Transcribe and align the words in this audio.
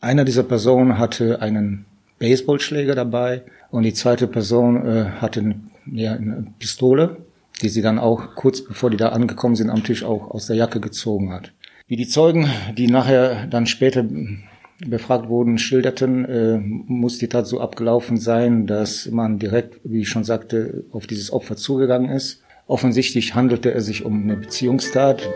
Einer 0.00 0.24
dieser 0.24 0.44
Personen 0.44 0.98
hatte 0.98 1.42
einen 1.42 1.84
Baseballschläger 2.18 2.94
dabei 2.94 3.42
und 3.70 3.82
die 3.82 3.92
zweite 3.92 4.26
Person 4.26 4.86
äh, 4.86 5.04
hatte 5.20 5.40
eine, 5.40 5.60
ja, 5.92 6.14
eine 6.14 6.46
Pistole, 6.58 7.18
die 7.60 7.68
sie 7.68 7.82
dann 7.82 7.98
auch 7.98 8.34
kurz 8.34 8.64
bevor 8.64 8.88
die 8.88 8.96
da 8.96 9.10
angekommen 9.10 9.56
sind 9.56 9.68
am 9.68 9.84
Tisch 9.84 10.02
auch 10.02 10.30
aus 10.30 10.46
der 10.46 10.56
Jacke 10.56 10.80
gezogen 10.80 11.32
hat. 11.32 11.52
Wie 11.86 11.96
die 11.96 12.08
Zeugen, 12.08 12.48
die 12.78 12.86
nachher 12.86 13.46
dann 13.46 13.66
später 13.66 14.06
befragt 14.86 15.28
wurden, 15.28 15.58
schilderten, 15.58 16.24
äh, 16.24 16.58
muss 16.58 17.18
die 17.18 17.28
Tat 17.28 17.46
so 17.46 17.60
abgelaufen 17.60 18.16
sein, 18.16 18.66
dass 18.66 19.10
man 19.10 19.38
direkt, 19.38 19.80
wie 19.84 20.00
ich 20.00 20.08
schon 20.08 20.24
sagte, 20.24 20.84
auf 20.92 21.06
dieses 21.06 21.30
Opfer 21.30 21.56
zugegangen 21.56 22.10
ist. 22.10 22.42
Offensichtlich 22.66 23.34
handelte 23.34 23.74
es 23.74 23.84
sich 23.84 24.04
um 24.06 24.22
eine 24.22 24.36
Beziehungstat. 24.36 25.28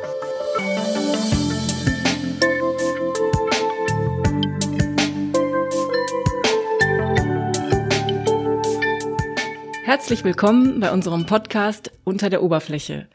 Herzlich 10.04 10.24
willkommen 10.24 10.80
bei 10.80 10.92
unserem 10.92 11.24
Podcast 11.24 11.90
Unter 12.04 12.28
der 12.28 12.42
Oberfläche. 12.42 13.06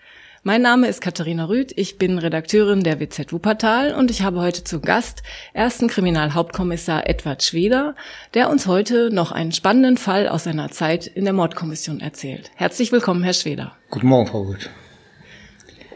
Mein 0.42 0.64
Name 0.64 0.88
ist 0.88 1.02
Katharina 1.02 1.46
Rüth, 1.46 1.72
ich 1.76 2.00
bin 2.00 2.18
Redakteurin 2.18 2.82
der 2.82 3.00
WZ 3.00 3.32
Wuppertal 3.32 3.94
und 3.94 4.10
ich 4.10 4.24
habe 4.24 4.42
heute 4.42 4.64
zu 4.64 4.80
Gast 4.80 5.22
ersten 5.54 5.88
Kriminalhauptkommissar 5.88 7.08
Edward 7.08 7.44
Schweder, 7.44 7.96
der 8.34 8.50
uns 8.50 8.66
heute 8.66 9.12
noch 9.14 9.32
einen 9.32 9.52
spannenden 9.52 9.98
Fall 9.98 10.28
aus 10.28 10.46
seiner 10.46 10.72
Zeit 10.72 11.06
in 11.06 11.26
der 11.26 11.34
Mordkommission 11.34 12.00
erzählt. 12.00 12.50
Herzlich 12.56 12.92
willkommen, 12.92 13.24
Herr 13.24 13.34
Schweder. 13.34 13.74
Guten 13.92 14.08
Morgen, 14.08 14.26
Frau 14.26 14.42
Rüth. 14.42 14.72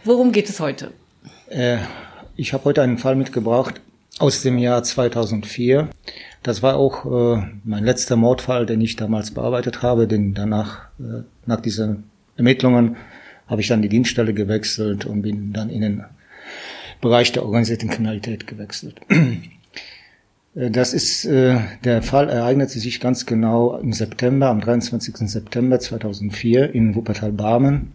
Worum 0.03 0.31
geht 0.31 0.47
es 0.47 0.59
heute? 0.59 0.91
Äh, 1.49 1.79
ich 2.35 2.53
habe 2.53 2.65
heute 2.65 2.83
einen 2.83 2.99
Fall 2.99 3.15
mitgebracht 3.15 3.81
aus 4.19 4.43
dem 4.43 4.59
Jahr 4.59 4.83
2004. 4.83 5.89
Das 6.43 6.61
war 6.61 6.75
auch 6.75 7.05
äh, 7.37 7.41
mein 7.63 7.85
letzter 7.85 8.17
Mordfall, 8.17 8.65
den 8.65 8.81
ich 8.81 8.97
damals 8.97 9.31
bearbeitet 9.31 9.81
habe, 9.81 10.07
denn 10.07 10.33
danach, 10.33 10.89
äh, 10.99 11.23
nach 11.45 11.61
diesen 11.61 12.03
Ermittlungen, 12.35 12.97
habe 13.47 13.61
ich 13.61 13.69
dann 13.69 13.81
die 13.81 13.89
Dienststelle 13.89 14.33
gewechselt 14.33 15.05
und 15.05 15.21
bin 15.21 15.53
dann 15.53 15.69
in 15.69 15.81
den 15.81 16.03
Bereich 17.01 17.31
der 17.31 17.43
organisierten 17.43 17.89
Kriminalität 17.89 18.45
gewechselt. 18.47 18.99
Äh, 20.55 20.69
das 20.69 20.93
ist, 20.93 21.25
äh, 21.25 21.59
der 21.83 22.03
Fall 22.03 22.29
ereignete 22.29 22.77
sich 22.77 22.99
ganz 22.99 23.25
genau 23.25 23.75
im 23.79 23.91
September, 23.91 24.49
am 24.49 24.61
23. 24.61 25.27
September 25.27 25.79
2004 25.79 26.75
in 26.75 26.93
Wuppertal-Barmen. 26.93 27.93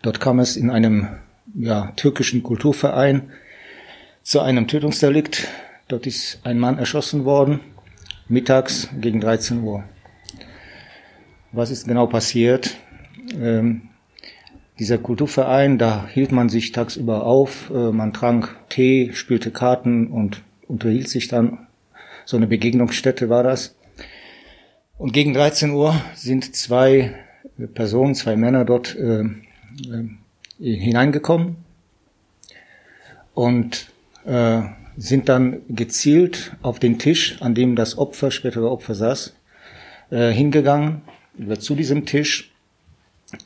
Dort 0.00 0.18
kam 0.18 0.38
es 0.38 0.56
in 0.56 0.70
einem 0.70 1.08
ja, 1.54 1.92
türkischen 1.96 2.42
Kulturverein 2.42 3.24
zu 4.22 4.40
einem 4.40 4.66
Tötungsdelikt. 4.66 5.46
Dort 5.88 6.06
ist 6.06 6.40
ein 6.42 6.58
Mann 6.58 6.78
erschossen 6.78 7.24
worden, 7.24 7.60
mittags 8.28 8.88
gegen 9.00 9.20
13 9.20 9.62
Uhr. 9.62 9.84
Was 11.52 11.70
ist 11.70 11.86
genau 11.86 12.08
passiert? 12.08 12.76
Ähm, 13.40 13.82
dieser 14.80 14.98
Kulturverein, 14.98 15.78
da 15.78 16.08
hielt 16.08 16.32
man 16.32 16.48
sich 16.48 16.72
tagsüber 16.72 17.24
auf, 17.24 17.70
äh, 17.70 17.92
man 17.92 18.12
trank 18.12 18.56
Tee, 18.68 19.12
spielte 19.14 19.52
Karten 19.52 20.08
und 20.08 20.42
unterhielt 20.66 21.08
sich 21.08 21.28
dann. 21.28 21.66
So 22.24 22.36
eine 22.36 22.48
Begegnungsstätte 22.48 23.28
war 23.28 23.44
das. 23.44 23.76
Und 24.98 25.12
gegen 25.12 25.34
13 25.34 25.70
Uhr 25.70 25.94
sind 26.16 26.56
zwei 26.56 27.14
Personen, 27.74 28.16
zwei 28.16 28.34
Männer 28.34 28.64
dort 28.64 28.96
äh, 28.96 29.20
äh, 29.22 29.28
hineingekommen 30.58 31.56
und 33.34 33.92
äh, 34.24 34.62
sind 34.96 35.28
dann 35.28 35.62
gezielt 35.68 36.56
auf 36.62 36.78
den 36.78 36.98
Tisch, 36.98 37.40
an 37.40 37.54
dem 37.54 37.76
das 37.76 37.98
Opfer, 37.98 38.30
spätere 38.30 38.70
Opfer 38.70 38.94
saß, 38.94 39.34
äh, 40.10 40.30
hingegangen, 40.30 41.02
zu 41.58 41.74
diesem 41.74 42.06
Tisch. 42.06 42.52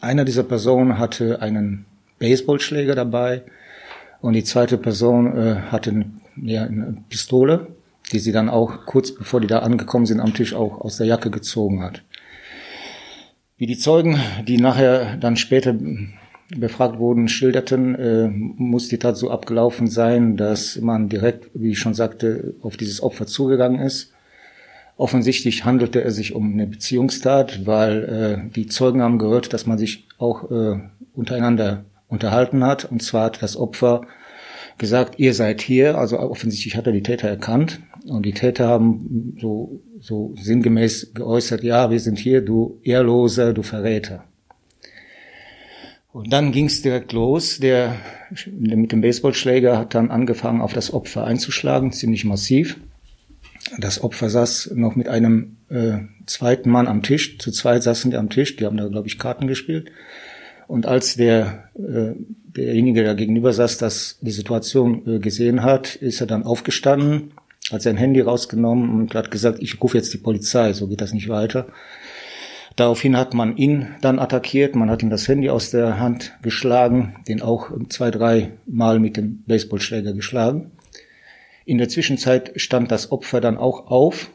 Einer 0.01 0.25
dieser 0.25 0.45
Personen 0.45 0.99
hatte 0.99 1.43
einen 1.43 1.87
Baseballschläger 2.19 2.95
dabei 2.95 3.43
und 4.21 4.35
die 4.35 4.45
zweite 4.45 4.79
Person 4.79 5.37
äh, 5.37 5.57
hatte 5.71 5.91
eine, 5.91 6.11
ja, 6.37 6.65
eine 6.65 6.97
Pistole, 7.09 7.69
die 8.13 8.19
sie 8.19 8.33
dann 8.33 8.49
auch 8.49 8.87
kurz 8.87 9.13
bevor 9.13 9.41
die 9.41 9.47
da 9.47 9.61
angekommen 9.61 10.07
sind 10.07 10.21
am 10.21 10.35
Tisch 10.35 10.55
auch 10.55 10.81
aus 10.81 10.99
der 10.99 11.07
Jacke 11.07 11.31
gezogen 11.31 11.83
hat. 11.83 12.03
Wie 13.57 13.67
die 13.67 13.79
Zeugen, 13.79 14.19
die 14.47 14.59
nachher 14.59 15.17
dann 15.17 15.37
später 15.37 15.75
befragt 16.57 16.99
wurden, 16.99 17.29
schilderten, 17.29 17.95
äh, 17.95 18.29
muss 18.29 18.89
die 18.89 18.99
Tat 18.99 19.17
so 19.17 19.31
abgelaufen 19.31 19.87
sein, 19.87 20.37
dass 20.37 20.81
man 20.81 21.09
direkt, 21.09 21.51
wie 21.55 21.71
ich 21.71 21.79
schon 21.79 21.95
sagte, 21.95 22.55
auf 22.63 22.77
dieses 22.77 23.03
Opfer 23.03 23.27
zugegangen 23.27 23.81
ist. 23.81 24.13
Offensichtlich 24.97 25.65
handelte 25.65 26.03
es 26.03 26.17
sich 26.17 26.35
um 26.35 26.53
eine 26.53 26.67
Beziehungstat, 26.67 27.67
weil 27.67 28.05
äh, 28.05 28.51
die 28.55 28.67
Zeugen 28.67 29.01
haben 29.01 29.19
gehört, 29.19 29.53
dass 29.53 29.67
man 29.67 29.79
sich 29.79 30.07
auch 30.19 30.51
äh, 30.51 30.79
untereinander 31.15 31.85
unterhalten 32.09 32.65
hat. 32.65 32.85
Und 32.85 33.03
zwar 33.03 33.27
hat 33.27 33.43
das 33.43 33.57
Opfer 33.57 34.03
gesagt, 34.77 35.19
ihr 35.19 35.33
seid 35.33 35.63
hier. 35.63 35.97
Also 35.97 36.19
offensichtlich 36.19 36.77
hat 36.77 36.87
er 36.87 36.93
die 36.93 37.03
Täter 37.03 37.29
erkannt. 37.29 37.81
Und 38.07 38.27
die 38.27 38.33
Täter 38.33 38.69
haben 38.69 39.37
so, 39.41 39.81
so 40.01 40.35
sinngemäß 40.37 41.13
geäußert, 41.15 41.63
ja, 41.63 41.91
wir 41.91 42.01
sind 42.01 42.19
hier, 42.19 42.41
du 42.41 42.81
Ehrloser, 42.83 43.53
du 43.53 43.63
Verräter. 43.63 44.25
Und 46.13 46.33
dann 46.33 46.51
ging 46.53 46.67
es 46.67 46.83
direkt 46.83 47.13
los. 47.13 47.59
Der 47.61 47.97
mit 48.51 48.93
dem 48.93 49.01
Baseballschläger 49.01 49.79
hat 49.79 49.95
dann 49.95 50.11
angefangen, 50.11 50.61
auf 50.61 50.73
das 50.73 50.93
Opfer 50.93 51.25
einzuschlagen, 51.25 51.93
ziemlich 51.93 52.25
massiv. 52.25 52.79
Das 53.79 54.03
Opfer 54.03 54.31
saß 54.31 54.73
noch 54.75 54.97
mit 54.97 55.09
einem 55.09 55.57
äh, 55.69 55.99
zweiten 56.27 56.71
Mann 56.71 56.89
am 56.89 57.03
Tisch. 57.03 57.39
Zu 57.39 57.53
zweit 57.53 57.83
saßen 57.83 58.11
die 58.11 58.17
am 58.17 58.31
Tisch. 58.31 58.57
Die 58.57 58.65
haben 58.65 58.77
da, 58.77 58.89
glaube 58.89 59.07
ich, 59.07 59.19
Karten 59.19 59.47
gespielt. 59.47 59.91
Und 60.67 60.87
als 60.87 61.17
der 61.17 61.71
äh, 61.75 62.15
derjenige, 62.57 63.03
der 63.03 63.15
gegenüber 63.15 63.53
saß, 63.53 63.79
das 63.79 64.19
die 64.21 64.31
Situation 64.31 65.03
äh, 65.07 65.19
gesehen 65.19 65.63
hat, 65.63 65.95
ist 65.97 66.21
er 66.21 66.27
dann 66.27 66.45
aufgestanden, 66.45 67.33
hat 67.71 67.83
sein 67.83 67.97
Handy 67.97 68.21
rausgenommen 68.21 68.91
und 68.91 69.15
hat 69.15 69.31
gesagt, 69.31 69.59
ich 69.61 69.81
rufe 69.83 69.97
jetzt 69.97 70.13
die 70.13 70.19
Polizei. 70.19 70.73
So 70.73 70.89
geht 70.89 71.01
das 71.01 71.13
nicht 71.13 71.29
weiter. 71.29 71.67
Daraufhin 72.81 73.15
hat 73.19 73.35
man 73.35 73.59
ihn 73.59 73.89
dann 74.01 74.19
attackiert, 74.19 74.75
man 74.75 74.89
hat 74.89 75.03
ihm 75.03 75.11
das 75.11 75.29
Handy 75.29 75.51
aus 75.51 75.71
der 75.71 76.01
Hand 76.01 76.33
geschlagen, 76.41 77.15
den 77.29 77.43
auch 77.43 77.71
zwei, 77.91 78.11
drei 78.11 78.53
Mal 78.65 79.01
mit 79.01 79.19
dem 79.19 79.45
Baseballschläger 79.47 80.15
geschlagen. 80.15 80.71
In 81.67 81.77
der 81.77 81.91
Zwischenzeit 81.91 82.53
stand 82.57 82.91
das 82.91 83.13
Opfer 83.13 83.43
dann 83.43 83.59
auch 83.59 83.89
auf 83.89 84.31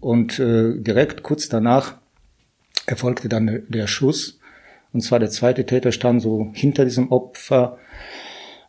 und 0.00 0.38
äh, 0.38 0.80
direkt 0.80 1.22
kurz 1.22 1.50
danach 1.50 1.98
erfolgte 2.86 3.28
dann 3.28 3.64
der 3.68 3.86
Schuss. 3.88 4.40
Und 4.94 5.02
zwar 5.02 5.18
der 5.18 5.28
zweite 5.28 5.66
Täter 5.66 5.92
stand 5.92 6.22
so 6.22 6.50
hinter 6.54 6.86
diesem 6.86 7.12
Opfer 7.12 7.76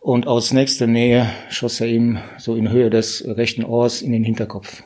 und 0.01 0.27
aus 0.27 0.51
nächster 0.51 0.85
Nähe 0.85 1.29
schoss 1.49 1.79
er 1.79 1.87
ihm 1.87 2.17
so 2.37 2.57
in 2.57 2.69
Höhe 2.69 2.89
des 2.89 3.23
rechten 3.25 3.63
Ohrs 3.63 4.01
in 4.01 4.11
den 4.11 4.25
Hinterkopf. 4.25 4.83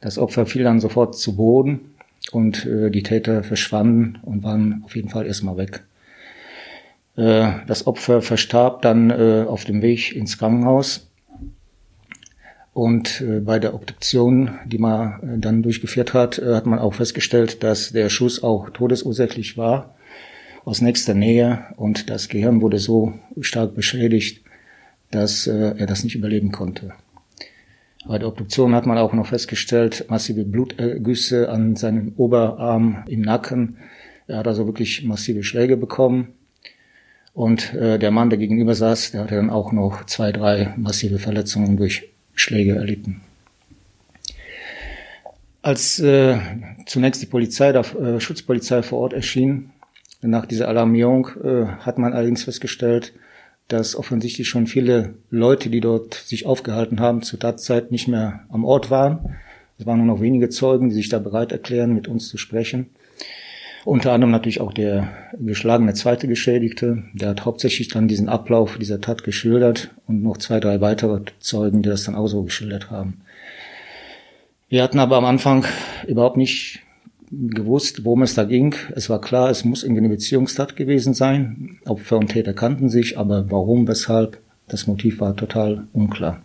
Das 0.00 0.16
Opfer 0.16 0.46
fiel 0.46 0.64
dann 0.64 0.80
sofort 0.80 1.14
zu 1.18 1.36
Boden 1.36 1.90
und 2.32 2.66
äh, 2.66 2.90
die 2.90 3.02
Täter 3.02 3.42
verschwanden 3.42 4.18
und 4.22 4.42
waren 4.42 4.82
auf 4.84 4.96
jeden 4.96 5.08
Fall 5.08 5.26
erstmal 5.26 5.56
weg. 5.56 5.84
Äh, 7.16 7.52
das 7.66 7.86
Opfer 7.86 8.22
verstarb 8.22 8.82
dann 8.82 9.10
äh, 9.10 9.44
auf 9.48 9.64
dem 9.64 9.82
Weg 9.82 10.14
ins 10.14 10.38
Krankenhaus 10.38 11.08
und 12.76 13.22
äh, 13.22 13.40
bei 13.40 13.58
der 13.58 13.72
Obduktion, 13.72 14.58
die 14.66 14.76
man 14.76 15.22
äh, 15.22 15.38
dann 15.38 15.62
durchgeführt 15.62 16.12
hat, 16.12 16.38
äh, 16.38 16.54
hat 16.54 16.66
man 16.66 16.78
auch 16.78 16.92
festgestellt, 16.92 17.62
dass 17.62 17.92
der 17.92 18.10
Schuss 18.10 18.42
auch 18.42 18.68
todesursächlich 18.68 19.56
war 19.56 19.94
aus 20.66 20.82
nächster 20.82 21.14
Nähe 21.14 21.64
und 21.76 22.10
das 22.10 22.28
Gehirn 22.28 22.60
wurde 22.60 22.78
so 22.78 23.14
stark 23.40 23.74
beschädigt, 23.74 24.42
dass 25.10 25.46
äh, 25.46 25.74
er 25.78 25.86
das 25.86 26.04
nicht 26.04 26.16
überleben 26.16 26.52
konnte. 26.52 26.92
Bei 28.08 28.18
der 28.18 28.28
Obduktion 28.28 28.74
hat 28.74 28.86
man 28.86 28.98
auch 28.98 29.12
noch 29.12 29.26
festgestellt, 29.26 30.06
massive 30.08 30.44
Blutgüsse 30.44 31.48
an 31.48 31.74
seinem 31.74 32.12
Oberarm 32.16 33.04
im 33.08 33.22
Nacken. 33.22 33.78
Er 34.28 34.38
hat 34.38 34.46
also 34.46 34.66
wirklich 34.66 35.04
massive 35.04 35.42
Schläge 35.42 35.76
bekommen. 35.76 36.28
Und 37.34 37.74
äh, 37.74 37.98
der 37.98 38.12
Mann, 38.12 38.30
der 38.30 38.38
gegenüber 38.38 38.74
saß, 38.74 39.10
der 39.10 39.22
hatte 39.22 39.34
dann 39.34 39.50
auch 39.50 39.72
noch 39.72 40.06
zwei, 40.06 40.30
drei 40.30 40.72
massive 40.76 41.18
Verletzungen 41.18 41.76
durch 41.76 42.08
Schläge 42.34 42.76
erlitten. 42.76 43.22
Als 45.62 45.98
äh, 45.98 46.38
zunächst 46.86 47.22
die 47.22 47.26
Polizei, 47.26 47.72
der 47.72 47.84
äh, 47.96 48.20
Schutzpolizei 48.20 48.82
vor 48.82 49.00
Ort 49.00 49.14
erschien, 49.14 49.70
nach 50.22 50.46
dieser 50.46 50.68
Alarmierung, 50.68 51.28
äh, 51.42 51.66
hat 51.80 51.98
man 51.98 52.12
allerdings 52.12 52.44
festgestellt, 52.44 53.12
dass 53.68 53.96
offensichtlich 53.96 54.48
schon 54.48 54.66
viele 54.66 55.14
Leute, 55.30 55.70
die 55.70 55.80
dort 55.80 56.14
sich 56.14 56.46
aufgehalten 56.46 57.00
haben, 57.00 57.22
zur 57.22 57.38
Tatzeit 57.38 57.90
nicht 57.90 58.08
mehr 58.08 58.40
am 58.48 58.64
Ort 58.64 58.90
waren. 58.90 59.36
Es 59.78 59.86
waren 59.86 59.98
nur 59.98 60.14
noch 60.14 60.22
wenige 60.22 60.48
Zeugen, 60.48 60.88
die 60.88 60.94
sich 60.94 61.08
da 61.08 61.18
bereit 61.18 61.52
erklären, 61.52 61.92
mit 61.92 62.08
uns 62.08 62.28
zu 62.28 62.38
sprechen. 62.38 62.90
Unter 63.84 64.12
anderem 64.12 64.32
natürlich 64.32 64.60
auch 64.60 64.72
der 64.72 65.08
geschlagene 65.38 65.94
zweite 65.94 66.26
Geschädigte. 66.26 67.04
Der 67.12 67.28
hat 67.28 67.44
hauptsächlich 67.44 67.88
dann 67.88 68.08
diesen 68.08 68.28
Ablauf 68.28 68.78
dieser 68.78 69.00
Tat 69.00 69.22
geschildert 69.22 69.90
und 70.08 70.22
noch 70.22 70.38
zwei, 70.38 70.58
drei 70.58 70.80
weitere 70.80 71.20
Zeugen, 71.38 71.82
die 71.82 71.88
das 71.88 72.04
dann 72.04 72.16
auch 72.16 72.26
so 72.26 72.42
geschildert 72.42 72.90
haben. 72.90 73.20
Wir 74.68 74.82
hatten 74.82 74.98
aber 74.98 75.16
am 75.16 75.24
Anfang 75.24 75.64
überhaupt 76.08 76.36
nicht 76.36 76.82
gewusst, 77.30 78.04
worum 78.04 78.22
es 78.22 78.34
da 78.34 78.44
ging. 78.44 78.74
Es 78.94 79.10
war 79.10 79.20
klar, 79.20 79.50
es 79.50 79.64
muss 79.64 79.82
irgendwie 79.82 80.00
eine 80.00 80.08
Beziehungstat 80.08 80.76
gewesen 80.76 81.14
sein. 81.14 81.78
Opfer 81.84 82.18
und 82.18 82.28
Täter 82.28 82.54
kannten 82.54 82.88
sich, 82.88 83.18
aber 83.18 83.50
warum, 83.50 83.88
weshalb, 83.88 84.38
das 84.68 84.86
Motiv 84.86 85.20
war 85.20 85.36
total 85.36 85.86
unklar. 85.92 86.42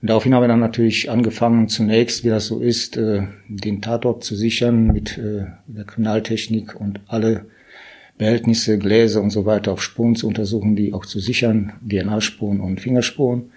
Daraufhin 0.00 0.32
haben 0.32 0.42
wir 0.42 0.48
dann 0.48 0.60
natürlich 0.60 1.10
angefangen, 1.10 1.68
zunächst, 1.68 2.22
wie 2.22 2.28
das 2.28 2.46
so 2.46 2.60
ist, 2.60 2.96
äh, 2.96 3.22
den 3.48 3.82
Tatort 3.82 4.22
zu 4.22 4.36
sichern 4.36 4.86
mit 4.86 5.18
äh, 5.18 5.46
der 5.66 5.84
Kriminaltechnik 5.84 6.80
und 6.80 7.00
alle 7.08 7.46
Behältnisse, 8.16 8.78
Gläser 8.78 9.22
und 9.22 9.30
so 9.30 9.44
weiter 9.44 9.72
auf 9.72 9.82
Spuren 9.82 10.14
zu 10.14 10.28
untersuchen, 10.28 10.76
die 10.76 10.92
auch 10.92 11.04
zu 11.04 11.18
sichern, 11.18 11.72
DNA-Spuren 11.88 12.60
und 12.60 12.80
Fingerspuren. 12.80 13.50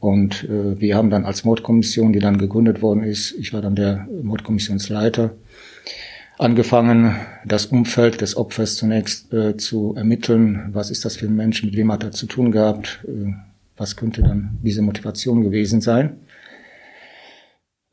Und 0.00 0.44
äh, 0.44 0.80
wir 0.80 0.96
haben 0.96 1.10
dann 1.10 1.26
als 1.26 1.44
Mordkommission, 1.44 2.12
die 2.12 2.18
dann 2.18 2.38
gegründet 2.38 2.80
worden 2.80 3.04
ist, 3.04 3.32
ich 3.38 3.52
war 3.52 3.60
dann 3.60 3.76
der 3.76 4.08
Mordkommissionsleiter, 4.22 5.32
angefangen, 6.38 7.16
das 7.44 7.66
Umfeld 7.66 8.22
des 8.22 8.34
Opfers 8.34 8.76
zunächst 8.76 9.32
äh, 9.34 9.58
zu 9.58 9.94
ermitteln. 9.94 10.70
Was 10.72 10.90
ist 10.90 11.04
das 11.04 11.18
für 11.18 11.26
ein 11.26 11.36
Mensch? 11.36 11.62
Mit 11.62 11.76
wem 11.76 11.92
hat 11.92 12.02
er 12.02 12.12
zu 12.12 12.26
tun 12.26 12.50
gehabt? 12.50 13.04
Äh, 13.06 13.34
was 13.76 13.96
könnte 13.96 14.22
dann 14.22 14.58
diese 14.62 14.80
Motivation 14.80 15.42
gewesen 15.42 15.82
sein? 15.82 16.20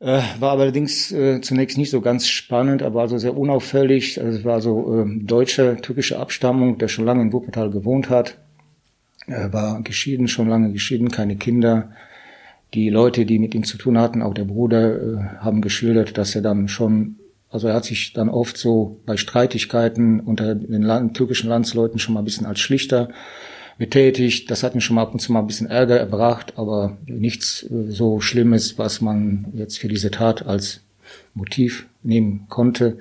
Äh, 0.00 0.22
war 0.38 0.52
allerdings 0.52 1.12
äh, 1.12 1.42
zunächst 1.42 1.76
nicht 1.76 1.90
so 1.90 2.00
ganz 2.00 2.26
spannend, 2.26 2.82
aber 2.82 3.02
also 3.02 3.18
sehr 3.18 3.36
unauffällig. 3.36 4.18
Also 4.18 4.38
es 4.38 4.44
war 4.44 4.62
so 4.62 5.04
äh, 5.04 5.24
deutsche, 5.24 5.76
türkische 5.82 6.18
Abstammung, 6.18 6.78
der 6.78 6.88
schon 6.88 7.04
lange 7.04 7.22
in 7.22 7.32
Wuppertal 7.32 7.70
gewohnt 7.70 8.08
hat. 8.08 8.38
Er 9.28 9.52
war 9.52 9.82
geschieden, 9.82 10.28
schon 10.28 10.48
lange 10.48 10.72
geschieden, 10.72 11.10
keine 11.10 11.36
Kinder. 11.36 11.90
Die 12.74 12.90
Leute, 12.90 13.24
die 13.24 13.38
mit 13.38 13.54
ihm 13.54 13.64
zu 13.64 13.78
tun 13.78 13.98
hatten, 13.98 14.22
auch 14.22 14.34
der 14.34 14.44
Bruder, 14.44 14.96
äh, 14.96 15.16
haben 15.38 15.62
geschildert, 15.62 16.18
dass 16.18 16.34
er 16.34 16.42
dann 16.42 16.68
schon, 16.68 17.16
also 17.50 17.68
er 17.68 17.74
hat 17.74 17.84
sich 17.84 18.12
dann 18.12 18.28
oft 18.28 18.56
so 18.56 19.00
bei 19.06 19.16
Streitigkeiten 19.16 20.20
unter 20.20 20.54
den 20.54 20.82
Land, 20.82 21.16
türkischen 21.16 21.48
Landsleuten 21.48 21.98
schon 21.98 22.14
mal 22.14 22.20
ein 22.20 22.26
bisschen 22.26 22.46
als 22.46 22.60
Schlichter 22.60 23.08
betätigt. 23.78 24.50
Das 24.50 24.62
hat 24.62 24.74
mir 24.74 24.80
schon 24.80 24.96
mal 24.96 25.02
ab 25.02 25.12
und 25.12 25.20
zu 25.20 25.32
mal 25.32 25.40
ein 25.40 25.46
bisschen 25.46 25.68
Ärger 25.68 25.98
erbracht, 25.98 26.54
aber 26.56 26.98
nichts 27.06 27.62
äh, 27.64 27.90
so 27.90 28.20
Schlimmes, 28.20 28.78
was 28.78 29.00
man 29.00 29.46
jetzt 29.54 29.78
für 29.78 29.88
diese 29.88 30.10
Tat 30.10 30.44
als 30.46 30.80
Motiv 31.34 31.86
nehmen 32.02 32.46
konnte. 32.48 32.98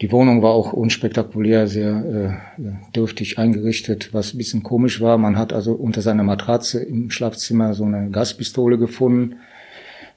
Die 0.00 0.12
Wohnung 0.12 0.42
war 0.42 0.50
auch 0.50 0.72
unspektakulär, 0.72 1.66
sehr 1.66 2.40
äh, 2.58 2.70
dürftig 2.94 3.38
eingerichtet, 3.38 4.14
was 4.14 4.32
ein 4.32 4.38
bisschen 4.38 4.62
komisch 4.62 5.00
war. 5.00 5.18
Man 5.18 5.36
hat 5.36 5.52
also 5.52 5.72
unter 5.72 6.02
seiner 6.02 6.22
Matratze 6.22 6.80
im 6.82 7.10
Schlafzimmer 7.10 7.74
so 7.74 7.84
eine 7.84 8.10
Gaspistole 8.10 8.78
gefunden. 8.78 9.36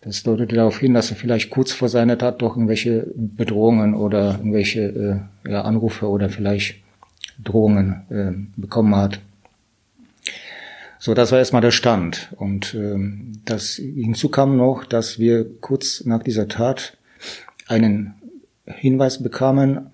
Das 0.02 0.22
deutete 0.22 0.56
darauf 0.56 0.80
hin, 0.80 0.94
dass 0.94 1.10
er 1.10 1.18
vielleicht 1.18 1.50
kurz 1.50 1.72
vor 1.72 1.90
seiner 1.90 2.18
Tat 2.18 2.42
doch 2.42 2.56
irgendwelche 2.56 3.08
Bedrohungen 3.16 3.96
oder 3.96 4.38
irgendwelche 4.38 5.28
äh, 5.46 5.50
ja, 5.50 5.62
Anrufe 5.62 6.08
oder 6.08 6.30
vielleicht 6.30 6.76
Drohungen 7.44 8.04
äh, 8.10 8.60
bekommen 8.60 8.96
hat. 8.96 9.20
So, 11.00 11.16
das 11.16 11.32
war 11.32 11.40
erstmal 11.40 11.64
der 11.64 11.72
Stand. 11.72 12.32
Und 12.38 12.76
ähm, 12.76 13.42
das 13.46 13.74
hinzu 13.74 14.30
kam 14.30 14.58
noch, 14.58 14.86
dass 14.86 15.18
wir 15.18 15.60
kurz 15.60 16.06
nach 16.06 16.22
dieser 16.22 16.48
Tat 16.48 16.98
einen 17.68 18.14
Hinweis 18.66 19.22
bekamen, 19.22 19.92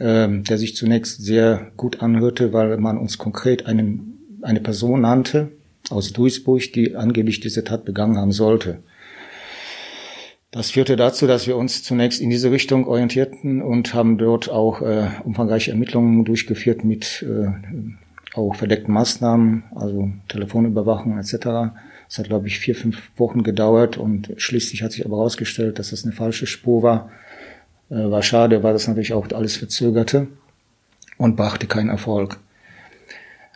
ähm, 0.00 0.44
der 0.44 0.58
sich 0.58 0.76
zunächst 0.76 1.22
sehr 1.24 1.72
gut 1.76 2.02
anhörte, 2.02 2.52
weil 2.52 2.76
man 2.78 2.98
uns 2.98 3.18
konkret 3.18 3.66
einen, 3.66 4.38
eine 4.42 4.60
Person 4.60 5.02
nannte 5.02 5.52
aus 5.90 6.12
Duisburg, 6.12 6.72
die 6.72 6.96
angeblich 6.96 7.40
diese 7.40 7.64
Tat 7.64 7.84
begangen 7.84 8.16
haben 8.16 8.32
sollte. 8.32 8.82
Das 10.50 10.70
führte 10.70 10.96
dazu, 10.96 11.26
dass 11.26 11.46
wir 11.46 11.56
uns 11.56 11.82
zunächst 11.82 12.20
in 12.20 12.30
diese 12.30 12.50
Richtung 12.50 12.86
orientierten 12.86 13.60
und 13.60 13.94
haben 13.94 14.16
dort 14.16 14.48
auch 14.48 14.80
äh, 14.80 15.08
umfangreiche 15.24 15.70
Ermittlungen 15.70 16.24
durchgeführt 16.24 16.82
mit 16.82 17.24
äh, 17.28 17.48
auch 18.34 18.54
verdeckten 18.54 18.94
Maßnahmen, 18.94 19.64
also 19.74 20.10
Telefonüberwachung 20.28 21.18
etc. 21.18 21.74
Es 22.08 22.18
hat, 22.18 22.28
glaube 22.28 22.46
ich, 22.46 22.58
vier, 22.58 22.74
fünf 22.74 23.10
Wochen 23.16 23.42
gedauert 23.42 23.96
und 23.96 24.32
schließlich 24.36 24.82
hat 24.82 24.92
sich 24.92 25.04
aber 25.04 25.16
herausgestellt, 25.16 25.78
dass 25.78 25.90
das 25.90 26.04
eine 26.04 26.12
falsche 26.12 26.46
Spur 26.46 26.82
war. 26.82 27.10
Äh, 27.90 28.10
war 28.10 28.22
schade, 28.22 28.62
weil 28.62 28.72
das 28.72 28.88
natürlich 28.88 29.12
auch 29.12 29.28
alles 29.32 29.56
verzögerte 29.56 30.28
und 31.18 31.36
brachte 31.36 31.66
keinen 31.66 31.90
Erfolg. 31.90 32.38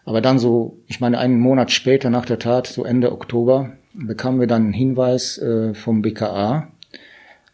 Aber 0.05 0.21
dann 0.21 0.38
so, 0.38 0.79
ich 0.87 1.00
meine, 1.00 1.19
einen 1.19 1.38
Monat 1.38 1.71
später 1.71 2.11
nach 2.11 2.25
der 2.25 2.38
Tat, 2.38 2.67
so 2.67 2.85
Ende 2.85 3.12
Oktober, 3.12 3.73
bekamen 3.93 4.41
wir 4.41 4.47
dann 4.47 4.65
einen 4.65 4.73
Hinweis 4.73 5.38
äh, 5.38 5.75
vom 5.75 6.03
BKA. 6.03 6.69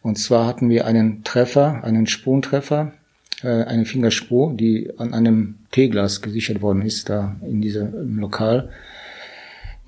Und 0.01 0.17
zwar 0.17 0.45
hatten 0.45 0.69
wir 0.69 0.85
einen 0.85 1.23
Treffer, 1.23 1.83
einen 1.83 2.07
Spurentreffer 2.07 2.93
äh, 3.43 3.63
eine 3.63 3.85
Fingerspur, 3.85 4.53
die 4.53 4.91
an 4.97 5.13
einem 5.13 5.55
Teeglas 5.71 6.21
gesichert 6.21 6.61
worden 6.61 6.81
ist, 6.81 7.09
da 7.09 7.35
in 7.41 7.61
diesem 7.61 8.17
Lokal. 8.17 8.69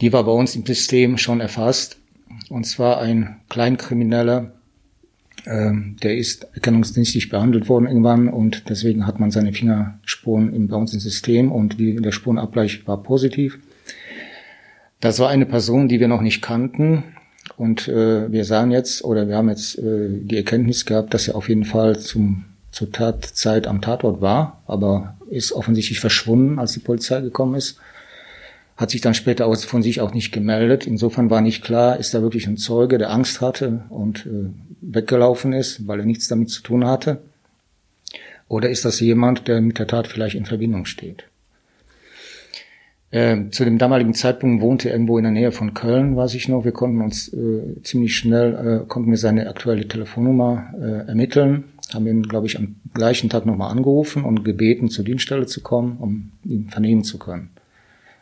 Die 0.02 0.14
war 0.14 0.24
bei 0.24 0.32
uns 0.32 0.56
im 0.56 0.66
System 0.66 1.18
schon 1.18 1.40
erfasst. 1.40 1.98
Und 2.50 2.66
zwar 2.66 3.00
ein 3.00 3.42
Kleinkrimineller, 3.50 4.52
der 5.46 6.18
ist 6.18 6.48
erkennungsdienstlich 6.54 7.30
behandelt 7.30 7.70
worden 7.70 7.88
irgendwann 7.88 8.28
und 8.30 8.70
deswegen 8.70 9.08
hat 9.08 9.20
man 9.20 9.32
seine 9.32 9.54
Fingerspuren 9.54 10.54
im, 10.54 10.68
bei 10.68 10.76
uns 10.76 10.94
im 10.94 11.00
System 11.00 11.52
und 11.52 11.80
die, 11.80 11.96
der 11.96 12.12
Spurenabgleich 12.12 12.88
war 12.88 13.02
positiv. 13.04 13.60
Das 15.00 15.20
war 15.20 15.30
eine 15.30 15.46
Person, 15.46 15.88
die 15.88 16.00
wir 16.00 16.08
noch 16.08 16.22
nicht 16.22 16.42
kannten. 16.42 17.04
Und 17.58 17.88
äh, 17.88 18.32
wir 18.32 18.46
sahen 18.46 18.72
jetzt, 18.72 19.04
oder 19.04 19.28
wir 19.28 19.38
haben 19.38 19.50
jetzt 19.50 19.78
äh, 19.80 20.10
die 20.10 20.38
Erkenntnis 20.38 20.86
gehabt, 20.86 21.14
dass 21.14 21.28
er 21.28 21.36
auf 21.36 21.50
jeden 21.50 21.66
Fall 21.66 22.00
zum 22.00 22.46
zur 22.72 22.92
Tatzeit 22.92 23.68
am 23.68 23.82
Tatort 23.82 24.22
war, 24.22 24.62
aber 24.68 25.18
ist 25.30 25.52
offensichtlich 25.52 26.00
verschwunden, 26.00 26.60
als 26.60 26.74
die 26.74 26.80
Polizei 26.80 27.22
gekommen 27.22 27.56
ist. 27.56 27.78
Hat 28.78 28.92
sich 28.92 29.02
dann 29.02 29.14
später 29.14 29.48
aus, 29.48 29.66
von 29.66 29.84
sich 29.84 30.00
auch 30.00 30.14
nicht 30.14 30.32
gemeldet. 30.32 30.88
Insofern 30.88 31.30
war 31.30 31.42
nicht 31.42 31.64
klar, 31.64 31.98
ist 31.98 32.14
da 32.14 32.22
wirklich 32.22 32.48
ein 32.48 32.58
Zeuge, 32.58 32.98
der 32.98 33.12
Angst 33.12 33.42
hatte 33.42 33.84
und 33.90 34.26
äh, 34.26 34.69
weggelaufen 34.82 35.54
ist, 35.54 35.88
weil 35.88 36.00
er 36.00 36.06
nichts 36.06 36.28
damit 36.28 36.50
zu 36.50 36.62
tun 36.62 36.86
hatte. 36.86 37.22
Oder 38.48 38.70
ist 38.70 38.86
das 38.86 39.00
jemand, 39.00 39.48
der 39.48 39.62
mit 39.62 39.80
der 39.80 39.88
Tat 39.88 40.08
vielleicht 40.08 40.36
in 40.36 40.46
Verbindung 40.46 40.86
steht? 40.86 41.26
Äh, 43.12 43.50
zu 43.50 43.64
dem 43.64 43.78
damaligen 43.78 44.14
Zeitpunkt 44.14 44.62
wohnte 44.62 44.90
er 44.90 44.96
irgendwo 44.96 45.18
in 45.18 45.24
der 45.24 45.32
Nähe 45.32 45.52
von 45.52 45.74
Köln, 45.74 46.16
weiß 46.16 46.36
ich 46.36 46.48
noch. 46.48 46.66
Wir 46.66 46.72
konnten 46.72 47.02
uns 47.02 47.34
äh, 47.34 47.82
ziemlich 47.84 48.16
schnell, 48.16 48.84
äh, 48.84 48.88
konnten 48.88 49.10
wir 49.10 49.18
seine 49.18 49.48
aktuelle 49.50 49.88
Telefonnummer 49.88 50.74
äh, 50.80 51.08
ermitteln 51.08 51.66
haben 51.94 52.08
ihn, 52.08 52.24
glaube 52.24 52.48
ich, 52.48 52.58
am 52.58 52.76
gleichen 52.94 53.30
Tag 53.30 53.46
nochmal 53.46 53.72
angerufen 53.72 54.24
und 54.24 54.44
gebeten, 54.44 54.90
zur 54.90 55.06
Dienststelle 55.06 55.46
zu 55.46 55.62
kommen, 55.62 55.98
um 55.98 56.32
ihn 56.44 56.70
vernehmen 56.70 57.04
zu 57.04 57.18
können. 57.18 57.50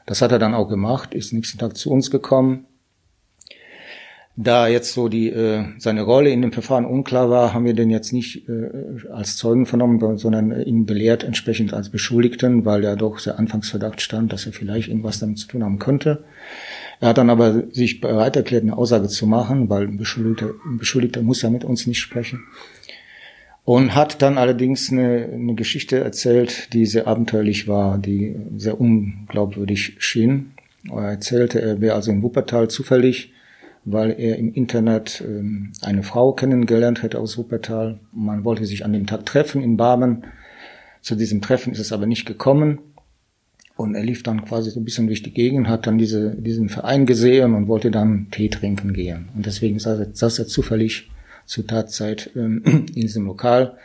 Das 0.05 0.21
hat 0.21 0.31
er 0.31 0.39
dann 0.39 0.53
auch 0.53 0.69
gemacht, 0.69 1.13
ist 1.13 1.33
nächsten 1.33 1.57
Tag 1.57 1.75
zu 1.75 1.91
uns 1.91 2.11
gekommen. 2.11 2.65
Da 4.39 4.67
jetzt 4.67 4.93
so 4.93 5.09
die 5.09 5.29
äh, 5.29 5.65
seine 5.79 6.03
Rolle 6.03 6.29
in 6.29 6.43
dem 6.43 6.51
Verfahren 6.51 6.85
unklar 6.85 7.31
war, 7.31 7.55
haben 7.55 7.65
wir 7.65 7.73
den 7.73 7.89
jetzt 7.89 8.13
nicht 8.13 8.47
äh, 8.47 8.69
als 9.11 9.35
Zeugen 9.35 9.65
vernommen, 9.65 10.17
sondern 10.19 10.61
ihn 10.61 10.85
belehrt 10.85 11.23
entsprechend 11.23 11.73
als 11.73 11.89
Beschuldigten, 11.89 12.63
weil 12.63 12.83
ja 12.83 12.95
doch 12.95 13.19
der 13.19 13.39
Anfangsverdacht 13.39 13.99
stand, 13.99 14.31
dass 14.31 14.45
er 14.45 14.53
vielleicht 14.53 14.89
irgendwas 14.89 15.17
damit 15.17 15.39
zu 15.39 15.47
tun 15.47 15.63
haben 15.63 15.79
könnte. 15.79 16.23
Er 16.99 17.09
hat 17.09 17.17
dann 17.17 17.31
aber 17.31 17.63
sich 17.71 17.99
bereit 17.99 18.35
erklärt, 18.35 18.61
eine 18.61 18.77
Aussage 18.77 19.07
zu 19.07 19.25
machen, 19.25 19.69
weil 19.69 19.87
ein 19.87 19.97
Beschuldigter, 19.97 20.51
ein 20.65 20.77
Beschuldigter 20.77 21.23
muss 21.23 21.41
ja 21.41 21.49
mit 21.49 21.63
uns 21.63 21.87
nicht 21.87 21.99
sprechen 21.99 22.43
und 23.67 23.95
hat 23.95 24.21
dann 24.21 24.37
allerdings 24.37 24.91
eine, 24.91 25.29
eine 25.33 25.55
Geschichte 25.55 25.97
erzählt, 25.97 26.71
die 26.73 26.85
sehr 26.85 27.07
abenteuerlich 27.07 27.67
war, 27.67 27.97
die 27.97 28.35
sehr 28.55 28.79
unglaubwürdig 28.79 29.95
schien. 29.97 30.53
Er 30.89 31.09
erzählte, 31.09 31.59
er 31.59 31.81
wäre 31.81 31.95
also 31.95 32.11
in 32.11 32.21
Wuppertal 32.21 32.69
zufällig, 32.69 33.33
weil 33.89 34.19
er 34.19 34.37
im 34.37 34.53
Internet 34.53 35.23
ähm, 35.25 35.71
eine 35.81 36.03
Frau 36.03 36.33
kennengelernt 36.33 37.03
hätte 37.03 37.19
aus 37.19 37.37
Wuppertal. 37.37 38.01
Man 38.11 38.43
wollte 38.43 38.65
sich 38.65 38.83
an 38.83 38.91
dem 38.91 39.07
Tag 39.07 39.25
treffen 39.25 39.63
in 39.63 39.77
Barmen. 39.77 40.25
Zu 41.01 41.15
diesem 41.15 41.41
Treffen 41.41 41.71
ist 41.71 41.79
es 41.79 41.93
aber 41.93 42.05
nicht 42.05 42.25
gekommen. 42.25 42.79
Und 43.77 43.95
er 43.95 44.03
lief 44.03 44.23
dann 44.23 44.43
quasi 44.43 44.71
so 44.71 44.81
ein 44.81 44.83
bisschen 44.85 45.07
durch 45.07 45.23
die 45.23 45.33
Gegend, 45.33 45.69
hat 45.69 45.87
dann 45.87 45.97
diese, 45.97 46.35
diesen 46.35 46.67
Verein 46.67 47.05
gesehen 47.05 47.53
und 47.53 47.69
wollte 47.69 47.89
dann 47.89 48.27
Tee 48.29 48.49
trinken 48.49 48.91
gehen. 48.91 49.29
Und 49.35 49.45
deswegen 49.45 49.79
saß 49.79 49.99
er, 49.99 50.07
saß 50.13 50.39
er 50.39 50.47
zufällig 50.47 51.09
zur 51.45 51.65
Tatzeit 51.65 52.31
ähm, 52.35 52.63
in 52.65 52.93
diesem 52.93 53.25
Lokal. 53.25 53.77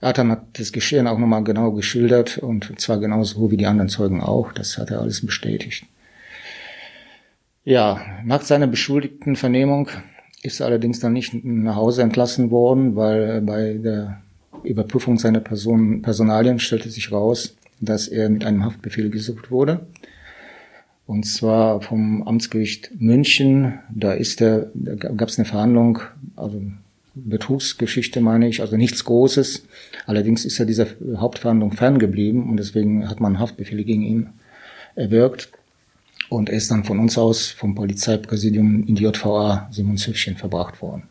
Adam 0.00 0.32
hat 0.32 0.58
das 0.58 0.72
Geschehen 0.72 1.06
auch 1.06 1.18
nochmal 1.18 1.44
genau 1.44 1.70
geschildert 1.70 2.38
und 2.38 2.80
zwar 2.80 2.98
genauso 2.98 3.48
wie 3.50 3.56
die 3.56 3.66
anderen 3.66 3.90
Zeugen 3.90 4.20
auch. 4.20 4.52
Das 4.52 4.76
hat 4.76 4.90
er 4.90 5.02
alles 5.02 5.24
bestätigt. 5.24 5.84
Ja, 7.66 8.00
nach 8.24 8.42
seiner 8.42 8.68
beschuldigten 8.68 9.34
Vernehmung 9.34 9.88
ist 10.40 10.60
er 10.60 10.66
allerdings 10.66 11.00
dann 11.00 11.12
nicht 11.12 11.34
nach 11.42 11.74
Hause 11.74 12.02
entlassen 12.02 12.52
worden, 12.52 12.94
weil 12.94 13.40
bei 13.40 13.74
der 13.74 14.22
Überprüfung 14.62 15.18
seiner 15.18 15.40
Person, 15.40 16.00
Personalien 16.00 16.60
stellte 16.60 16.88
sich 16.90 17.10
raus, 17.10 17.56
dass 17.80 18.06
er 18.06 18.28
mit 18.28 18.44
einem 18.44 18.64
Haftbefehl 18.64 19.10
gesucht 19.10 19.50
wurde. 19.50 19.84
Und 21.08 21.26
zwar 21.26 21.80
vom 21.80 22.22
Amtsgericht 22.22 22.92
München. 23.00 23.80
Da 23.92 24.12
ist 24.12 24.38
der, 24.38 24.70
da 24.74 24.94
gab 24.94 25.28
es 25.28 25.36
eine 25.36 25.46
Verhandlung, 25.46 25.98
also 26.36 26.62
Betrugsgeschichte 27.16 28.20
meine 28.20 28.46
ich, 28.46 28.60
also 28.60 28.76
nichts 28.76 29.04
Großes. 29.04 29.66
Allerdings 30.06 30.44
ist 30.44 30.60
er 30.60 30.66
dieser 30.66 30.86
Hauptverhandlung 31.16 31.72
ferngeblieben 31.72 32.48
und 32.48 32.58
deswegen 32.58 33.08
hat 33.08 33.18
man 33.18 33.40
Haftbefehle 33.40 33.82
gegen 33.82 34.02
ihn 34.02 34.28
erwirkt. 34.94 35.50
Und 36.28 36.48
er 36.48 36.56
ist 36.56 36.70
dann 36.70 36.84
von 36.84 36.98
uns 36.98 37.16
aus 37.18 37.48
vom 37.50 37.74
Polizeipräsidium 37.74 38.84
in 38.86 38.94
die 38.96 39.04
JVA 39.04 39.68
Simonshöfchen 39.70 40.36
verbracht 40.36 40.82
worden. 40.82 41.04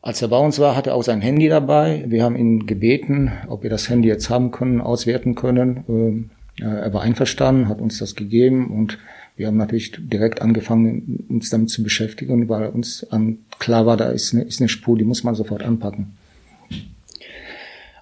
Als 0.00 0.20
er 0.20 0.28
bei 0.28 0.38
uns 0.38 0.58
war, 0.58 0.76
hatte 0.76 0.90
er 0.90 0.96
auch 0.96 1.02
sein 1.02 1.20
Handy 1.20 1.48
dabei. 1.48 2.04
Wir 2.06 2.24
haben 2.24 2.36
ihn 2.36 2.66
gebeten, 2.66 3.32
ob 3.48 3.62
wir 3.62 3.70
das 3.70 3.88
Handy 3.88 4.08
jetzt 4.08 4.28
haben 4.28 4.50
können, 4.50 4.80
auswerten 4.80 5.34
können. 5.34 5.84
Ähm, 5.88 6.30
er 6.60 6.92
war 6.92 7.02
einverstanden, 7.02 7.68
hat 7.68 7.80
uns 7.80 7.98
das 7.98 8.14
gegeben 8.14 8.70
und 8.70 8.98
wir 9.36 9.48
haben 9.48 9.56
natürlich 9.56 9.92
direkt 9.98 10.42
angefangen, 10.42 11.24
uns 11.28 11.50
damit 11.50 11.70
zu 11.70 11.82
beschäftigen, 11.82 12.48
weil 12.48 12.68
uns 12.68 13.06
klar 13.58 13.86
war, 13.86 13.96
da 13.96 14.10
ist 14.10 14.32
eine, 14.32 14.44
ist 14.44 14.60
eine 14.60 14.68
Spur, 14.68 14.96
die 14.96 15.04
muss 15.04 15.24
man 15.24 15.34
sofort 15.34 15.62
anpacken. 15.62 16.16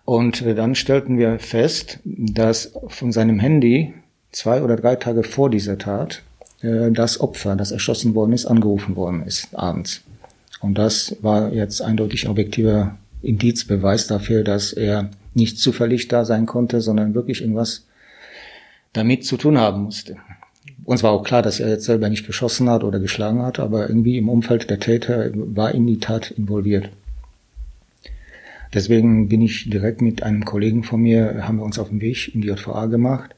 Und 0.04 0.44
dann 0.44 0.74
stellten 0.74 1.16
wir 1.16 1.38
fest, 1.38 2.00
dass 2.04 2.74
von 2.88 3.12
seinem 3.12 3.38
Handy 3.38 3.94
zwei 4.32 4.62
oder 4.62 4.76
drei 4.76 4.96
Tage 4.96 5.22
vor 5.22 5.50
dieser 5.50 5.78
Tat 5.78 6.22
äh, 6.62 6.90
das 6.90 7.20
Opfer, 7.20 7.54
das 7.56 7.70
erschossen 7.70 8.14
worden 8.14 8.32
ist, 8.32 8.46
angerufen 8.46 8.96
worden 8.96 9.22
ist 9.24 9.54
abends. 9.54 10.02
Und 10.60 10.78
das 10.78 11.16
war 11.22 11.52
jetzt 11.52 11.82
eindeutig 11.82 12.28
objektiver 12.28 12.96
Indizbeweis 13.22 14.06
dafür, 14.06 14.44
dass 14.44 14.72
er 14.72 15.10
nicht 15.34 15.58
zufällig 15.58 16.08
da 16.08 16.24
sein 16.24 16.46
konnte, 16.46 16.80
sondern 16.80 17.14
wirklich 17.14 17.40
irgendwas 17.40 17.84
damit 18.92 19.24
zu 19.24 19.36
tun 19.36 19.58
haben 19.58 19.82
musste. 19.82 20.16
Uns 20.84 21.02
war 21.02 21.12
auch 21.12 21.22
klar, 21.22 21.42
dass 21.42 21.60
er 21.60 21.68
jetzt 21.68 21.84
selber 21.84 22.08
nicht 22.08 22.26
geschossen 22.26 22.68
hat 22.68 22.84
oder 22.84 22.98
geschlagen 22.98 23.42
hat, 23.42 23.60
aber 23.60 23.88
irgendwie 23.88 24.18
im 24.18 24.28
Umfeld 24.28 24.68
der 24.68 24.80
Täter 24.80 25.30
war 25.34 25.72
in 25.72 25.86
die 25.86 26.00
Tat 26.00 26.32
involviert. 26.32 26.90
Deswegen 28.74 29.28
bin 29.28 29.42
ich 29.42 29.68
direkt 29.68 30.00
mit 30.00 30.22
einem 30.22 30.44
Kollegen 30.44 30.82
von 30.82 31.00
mir, 31.00 31.46
haben 31.46 31.58
wir 31.58 31.64
uns 31.64 31.78
auf 31.78 31.90
den 31.90 32.00
Weg 32.00 32.34
in 32.34 32.40
die 32.40 32.48
JVA 32.48 32.86
gemacht, 32.86 33.34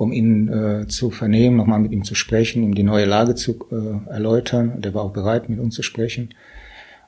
um 0.00 0.12
ihn 0.12 0.48
äh, 0.48 0.86
zu 0.88 1.10
vernehmen, 1.10 1.58
nochmal 1.58 1.78
mit 1.78 1.92
ihm 1.92 2.04
zu 2.04 2.14
sprechen, 2.14 2.62
ihm 2.62 2.74
die 2.74 2.82
neue 2.82 3.04
Lage 3.04 3.34
zu 3.34 3.66
äh, 3.70 4.10
erläutern. 4.10 4.80
Der 4.80 4.94
war 4.94 5.02
auch 5.02 5.12
bereit, 5.12 5.50
mit 5.50 5.58
uns 5.58 5.74
zu 5.74 5.82
sprechen. 5.82 6.30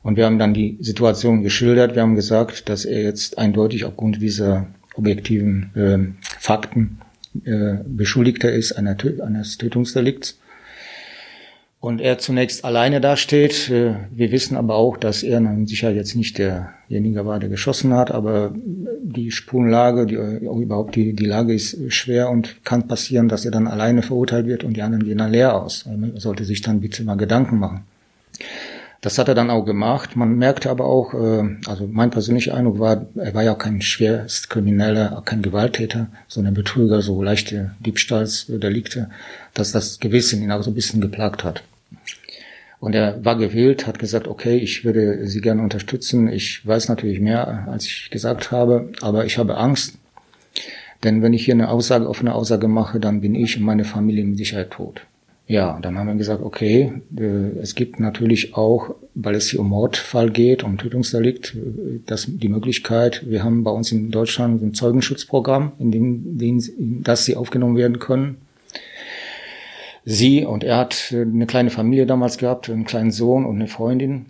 Und 0.02 0.18
wir 0.18 0.26
haben 0.26 0.38
dann 0.38 0.52
die 0.52 0.76
Situation 0.78 1.42
geschildert. 1.42 1.94
Wir 1.94 2.02
haben 2.02 2.16
gesagt, 2.16 2.68
dass 2.68 2.84
er 2.84 3.02
jetzt 3.02 3.38
eindeutig 3.38 3.86
aufgrund 3.86 4.20
dieser 4.20 4.66
objektiven 4.94 5.70
äh, 5.74 6.24
Fakten 6.38 6.98
äh, 7.44 7.76
Beschuldigter 7.86 8.52
ist 8.52 8.72
einer, 8.72 8.94
eines 9.24 9.56
Tötungsdelikts. 9.56 10.38
Und 11.82 12.00
er 12.00 12.18
zunächst 12.18 12.64
alleine 12.64 13.00
dasteht. 13.00 13.68
Äh, 13.68 13.96
wir 14.12 14.30
wissen 14.30 14.56
aber 14.56 14.76
auch, 14.76 14.96
dass 14.96 15.24
er 15.24 15.42
sicher 15.66 15.90
jetzt 15.90 16.14
nicht 16.14 16.38
derjenige 16.38 17.26
war, 17.26 17.40
der 17.40 17.48
geschossen 17.48 17.92
hat, 17.92 18.12
aber 18.12 18.54
die 18.54 19.32
Spurenlage, 19.32 20.06
die, 20.06 20.14
überhaupt 20.14 20.94
die, 20.94 21.12
die 21.12 21.26
Lage 21.26 21.52
ist 21.52 21.76
schwer 21.92 22.30
und 22.30 22.64
kann 22.64 22.86
passieren, 22.86 23.28
dass 23.28 23.44
er 23.44 23.50
dann 23.50 23.66
alleine 23.66 24.02
verurteilt 24.02 24.46
wird 24.46 24.62
und 24.62 24.76
die 24.76 24.82
anderen 24.82 25.04
gehen 25.04 25.18
dann 25.18 25.32
leer 25.32 25.60
aus. 25.60 25.84
Er 25.84 26.20
sollte 26.20 26.44
sich 26.44 26.62
dann 26.62 26.80
bitte 26.80 27.02
mal 27.02 27.16
Gedanken 27.16 27.58
machen. 27.58 27.80
Das 29.00 29.18
hat 29.18 29.26
er 29.26 29.34
dann 29.34 29.50
auch 29.50 29.64
gemacht. 29.64 30.14
Man 30.14 30.38
merkte 30.38 30.70
aber 30.70 30.84
auch, 30.84 31.14
äh, 31.14 31.56
also 31.66 31.88
mein 31.90 32.10
persönlicher 32.10 32.54
Eindruck 32.54 32.78
war, 32.78 33.06
er 33.16 33.34
war 33.34 33.42
ja 33.42 33.54
kein 33.54 33.82
Schwerstkrimineller, 33.82 35.20
kein 35.24 35.42
Gewalttäter, 35.42 36.06
sondern 36.28 36.54
Betrüger, 36.54 37.02
so 37.02 37.24
leichte 37.24 37.72
Diebstahlsdelikte, 37.80 39.10
dass 39.52 39.72
das 39.72 39.98
Gewissen 39.98 40.44
ihn 40.44 40.52
auch 40.52 40.62
so 40.62 40.70
ein 40.70 40.76
bisschen 40.76 41.00
geplagt 41.00 41.42
hat. 41.42 41.64
Und 42.82 42.96
er 42.96 43.24
war 43.24 43.38
gewillt, 43.38 43.86
hat 43.86 44.00
gesagt, 44.00 44.26
okay, 44.26 44.56
ich 44.56 44.84
würde 44.84 45.28
Sie 45.28 45.40
gerne 45.40 45.62
unterstützen. 45.62 46.26
Ich 46.26 46.66
weiß 46.66 46.88
natürlich 46.88 47.20
mehr, 47.20 47.68
als 47.68 47.86
ich 47.86 48.10
gesagt 48.10 48.50
habe, 48.50 48.90
aber 49.00 49.24
ich 49.24 49.38
habe 49.38 49.56
Angst. 49.56 49.98
Denn 51.04 51.22
wenn 51.22 51.32
ich 51.32 51.44
hier 51.44 51.54
eine 51.54 51.68
Aussage, 51.68 52.08
offene 52.08 52.34
Aussage 52.34 52.66
mache, 52.66 52.98
dann 52.98 53.20
bin 53.20 53.36
ich 53.36 53.56
und 53.56 53.62
meine 53.62 53.84
Familie 53.84 54.24
mit 54.24 54.36
Sicherheit 54.36 54.72
tot. 54.72 55.02
Ja, 55.46 55.78
dann 55.80 55.96
haben 55.96 56.08
wir 56.08 56.16
gesagt, 56.16 56.42
okay, 56.42 56.92
äh, 57.16 57.60
es 57.60 57.76
gibt 57.76 58.00
natürlich 58.00 58.56
auch, 58.56 58.96
weil 59.14 59.36
es 59.36 59.50
hier 59.50 59.60
um 59.60 59.68
Mordfall 59.68 60.30
geht, 60.30 60.64
um 60.64 60.76
Tötungsdelikt, 60.76 61.54
äh, 61.54 62.00
das, 62.06 62.26
die 62.28 62.48
Möglichkeit, 62.48 63.22
wir 63.30 63.44
haben 63.44 63.62
bei 63.62 63.70
uns 63.70 63.92
in 63.92 64.10
Deutschland 64.10 64.60
ein 64.60 64.74
Zeugenschutzprogramm, 64.74 65.70
in 65.78 65.92
dem, 65.92 66.36
in 66.40 67.02
dass 67.04 67.26
sie 67.26 67.36
aufgenommen 67.36 67.76
werden 67.76 68.00
können. 68.00 68.38
Sie 70.04 70.44
und 70.44 70.64
er 70.64 70.78
hat 70.78 71.12
äh, 71.12 71.22
eine 71.22 71.46
kleine 71.46 71.70
Familie 71.70 72.06
damals 72.06 72.38
gehabt, 72.38 72.68
einen 72.68 72.84
kleinen 72.84 73.12
Sohn 73.12 73.44
und 73.44 73.56
eine 73.56 73.68
Freundin. 73.68 74.26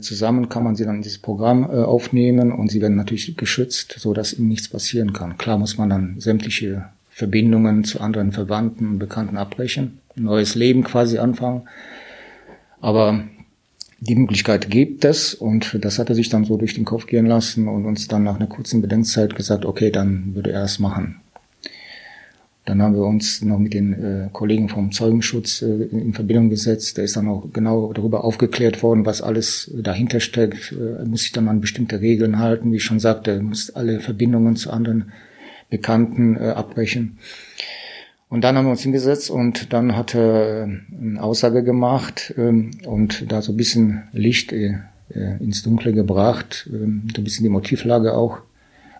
zusammen 0.00 0.48
kann 0.48 0.62
man 0.62 0.76
sie 0.76 0.84
dann 0.84 0.96
in 0.96 1.02
dieses 1.02 1.18
Programm 1.18 1.68
aufnehmen 1.68 2.52
und 2.52 2.70
sie 2.70 2.80
werden 2.80 2.96
natürlich 2.96 3.36
geschützt, 3.36 3.96
so 3.98 4.14
dass 4.14 4.32
ihnen 4.32 4.48
nichts 4.48 4.68
passieren 4.68 5.12
kann. 5.12 5.38
Klar 5.38 5.58
muss 5.58 5.76
man 5.76 5.90
dann 5.90 6.20
sämtliche 6.20 6.84
Verbindungen 7.10 7.82
zu 7.82 8.00
anderen 8.00 8.30
Verwandten 8.30 8.86
und 8.86 8.98
Bekannten 9.00 9.36
abbrechen 9.36 9.98
neues 10.16 10.54
Leben 10.54 10.82
quasi 10.82 11.18
anfangen. 11.18 11.62
Aber 12.80 13.24
die 14.00 14.14
Möglichkeit 14.14 14.70
gibt 14.70 15.04
es 15.04 15.34
und 15.34 15.84
das 15.84 15.98
hat 15.98 16.08
er 16.08 16.14
sich 16.14 16.28
dann 16.28 16.44
so 16.44 16.56
durch 16.56 16.74
den 16.74 16.84
Kopf 16.84 17.06
gehen 17.06 17.26
lassen 17.26 17.68
und 17.68 17.86
uns 17.86 18.08
dann 18.08 18.24
nach 18.24 18.36
einer 18.36 18.46
kurzen 18.46 18.82
Bedenkzeit 18.82 19.34
gesagt, 19.34 19.64
okay, 19.64 19.90
dann 19.90 20.34
würde 20.34 20.52
er 20.52 20.64
es 20.64 20.78
machen. 20.78 21.20
Dann 22.66 22.82
haben 22.82 22.94
wir 22.94 23.04
uns 23.04 23.42
noch 23.42 23.60
mit 23.60 23.74
den 23.74 23.92
äh, 23.92 24.28
Kollegen 24.32 24.68
vom 24.68 24.90
Zeugenschutz 24.90 25.62
äh, 25.62 25.84
in 25.84 26.12
Verbindung 26.14 26.50
gesetzt. 26.50 26.98
Da 26.98 27.02
ist 27.02 27.16
dann 27.16 27.28
auch 27.28 27.46
genau 27.52 27.92
darüber 27.92 28.24
aufgeklärt 28.24 28.82
worden, 28.82 29.06
was 29.06 29.22
alles 29.22 29.70
dahinter 29.72 30.18
steckt. 30.18 30.72
Äh, 30.72 31.04
muss 31.04 31.22
sich 31.22 31.32
dann 31.32 31.46
an 31.46 31.60
bestimmte 31.60 32.00
Regeln 32.00 32.40
halten. 32.40 32.72
Wie 32.72 32.76
ich 32.76 32.84
schon 32.84 32.98
sagte, 32.98 33.40
muss 33.40 33.70
alle 33.70 34.00
Verbindungen 34.00 34.56
zu 34.56 34.70
anderen 34.70 35.12
Bekannten 35.70 36.36
äh, 36.36 36.50
abbrechen. 36.50 37.18
Und 38.28 38.42
dann 38.42 38.56
haben 38.56 38.66
wir 38.66 38.72
uns 38.72 38.82
hingesetzt 38.82 39.30
und 39.30 39.72
dann 39.72 39.96
hat 39.96 40.16
er 40.16 40.64
äh, 40.64 40.68
eine 41.00 41.22
Aussage 41.22 41.62
gemacht 41.62 42.34
ähm, 42.36 42.72
und 42.84 43.30
da 43.30 43.42
so 43.42 43.52
ein 43.52 43.56
bisschen 43.56 44.02
Licht 44.12 44.52
äh, 44.52 44.78
äh, 45.14 45.36
ins 45.38 45.62
Dunkle 45.62 45.92
gebracht, 45.92 46.68
ähm, 46.72 47.06
so 47.14 47.20
ein 47.20 47.24
bisschen 47.24 47.44
die 47.44 47.50
Motivlage 47.50 48.14
auch 48.14 48.38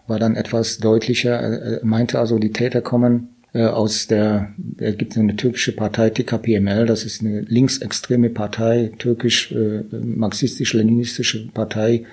war 0.07 0.21
dann 0.21 0.37
etwas 0.37 0.79
deutlicher. 0.79 1.33
Er 1.33 1.85
meinte 1.85 2.21
also, 2.21 2.39
die 2.39 2.53
Täter 2.53 2.81
kommen 2.81 3.36
aus 3.65 4.07
der, 4.07 4.53
es 4.79 4.97
gibt 4.99 5.17
eine 5.17 5.37
türkische 5.37 5.73
Partei, 5.73 6.11
TKPML, 6.11 6.87
das 6.87 7.05
ist 7.05 7.23
eine 7.23 7.41
linksextreme 7.41 8.31
Partei, 8.31 8.93
türkisch-marxistisch-leninistische 8.99 11.49
Partei, 11.53 12.05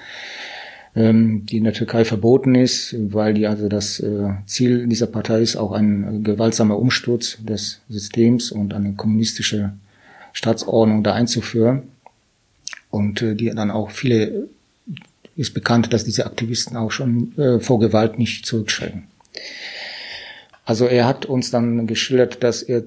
ähm, 0.95 1.45
die 1.45 1.57
in 1.57 1.63
der 1.63 1.73
Türkei 1.73 2.05
verboten 2.05 2.55
ist, 2.55 2.95
weil 2.97 3.33
die 3.33 3.47
also 3.47 3.67
das 3.67 3.99
äh, 3.99 4.29
Ziel 4.45 4.87
dieser 4.87 5.07
Partei 5.07 5.41
ist 5.41 5.55
auch 5.55 5.71
ein 5.71 6.23
gewaltsamer 6.23 6.77
Umsturz 6.77 7.37
des 7.41 7.81
Systems 7.89 8.51
und 8.51 8.73
eine 8.73 8.93
kommunistische 8.93 9.73
Staatsordnung 10.33 11.03
da 11.03 11.13
einzuführen. 11.13 11.83
Und 12.89 13.21
äh, 13.21 13.35
die 13.35 13.49
dann 13.49 13.71
auch 13.71 13.91
viele 13.91 14.47
ist 15.35 15.53
bekannt, 15.53 15.93
dass 15.93 16.03
diese 16.03 16.25
Aktivisten 16.25 16.77
auch 16.77 16.91
schon 16.91 17.37
äh, 17.37 17.59
vor 17.59 17.79
Gewalt 17.79 18.19
nicht 18.19 18.45
zurückschrecken. 18.45 19.05
Also 20.65 20.85
er 20.85 21.05
hat 21.05 21.25
uns 21.25 21.51
dann 21.51 21.87
geschildert, 21.87 22.43
dass 22.43 22.63
er 22.63 22.83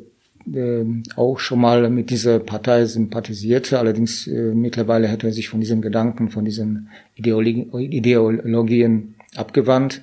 äh, 0.52 0.84
auch 1.16 1.38
schon 1.38 1.60
mal 1.60 1.90
mit 1.90 2.10
dieser 2.10 2.38
Partei 2.38 2.86
sympathisierte. 2.86 3.78
Allerdings 3.78 4.26
äh, 4.26 4.54
mittlerweile 4.54 5.08
hätte 5.08 5.26
er 5.26 5.32
sich 5.32 5.48
von 5.48 5.60
diesem 5.60 5.82
Gedanken, 5.82 6.30
von 6.30 6.44
diesen 6.44 6.88
Ideologi 7.16 7.68
Ideologien 7.78 9.14
abgewandt. 9.34 10.02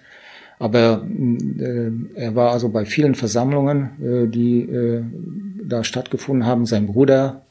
Aber 0.60 1.06
äh, 1.60 1.92
er 2.15 2.36
war 2.36 2.51
also 2.51 2.70
bei 2.70 2.86
vielen 2.86 3.15
Versammlungen, 3.15 3.89
äh, 4.01 4.27
die 4.27 4.62
äh, 4.62 5.03
da 5.63 5.84
stattgefunden 5.84 6.46
haben. 6.46 6.65
Sein 6.65 6.88
Bruder, 6.88 7.42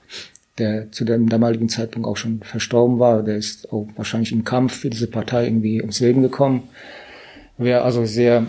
der 0.59 0.93
zu 0.93 1.05
dem 1.05 1.29
damaligen 1.29 1.69
Zeitpunkt 1.69 2.07
auch 2.07 2.17
schon 2.17 2.41
verstorben 2.43 2.99
war, 2.99 3.23
der 3.23 3.37
ist 3.37 3.73
auch 3.73 3.88
wahrscheinlich 3.97 4.33
im 4.33 4.45
Kampf 4.45 4.75
für 4.76 4.91
diese 4.91 5.09
Partei 5.09 5.47
irgendwie 5.47 5.81
ums 5.81 6.00
Leben 6.00 6.23
gekommen. 6.23 6.62
Wäre 7.59 7.83
also 7.83 8.05
sehr 8.05 8.47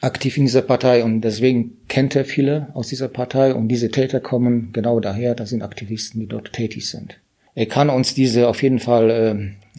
aktiv 0.00 0.36
in 0.36 0.44
dieser 0.44 0.62
Partei 0.62 1.04
und 1.04 1.20
deswegen 1.20 1.76
kennt 1.88 2.16
er 2.16 2.24
viele 2.24 2.68
aus 2.74 2.88
dieser 2.88 3.08
Partei 3.08 3.54
und 3.54 3.68
diese 3.68 3.90
Täter 3.90 4.20
kommen 4.20 4.70
genau 4.72 5.00
daher, 5.00 5.34
das 5.34 5.50
sind 5.50 5.62
Aktivisten, 5.62 6.20
die 6.20 6.26
dort 6.26 6.52
tätig 6.52 6.88
sind. 6.88 7.18
Er 7.54 7.66
kann 7.66 7.90
uns 7.90 8.14
diese 8.14 8.48
auf 8.48 8.62
jeden 8.62 8.78
Fall, 8.78 9.10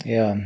äh, 0.06 0.10
ja, 0.10 0.38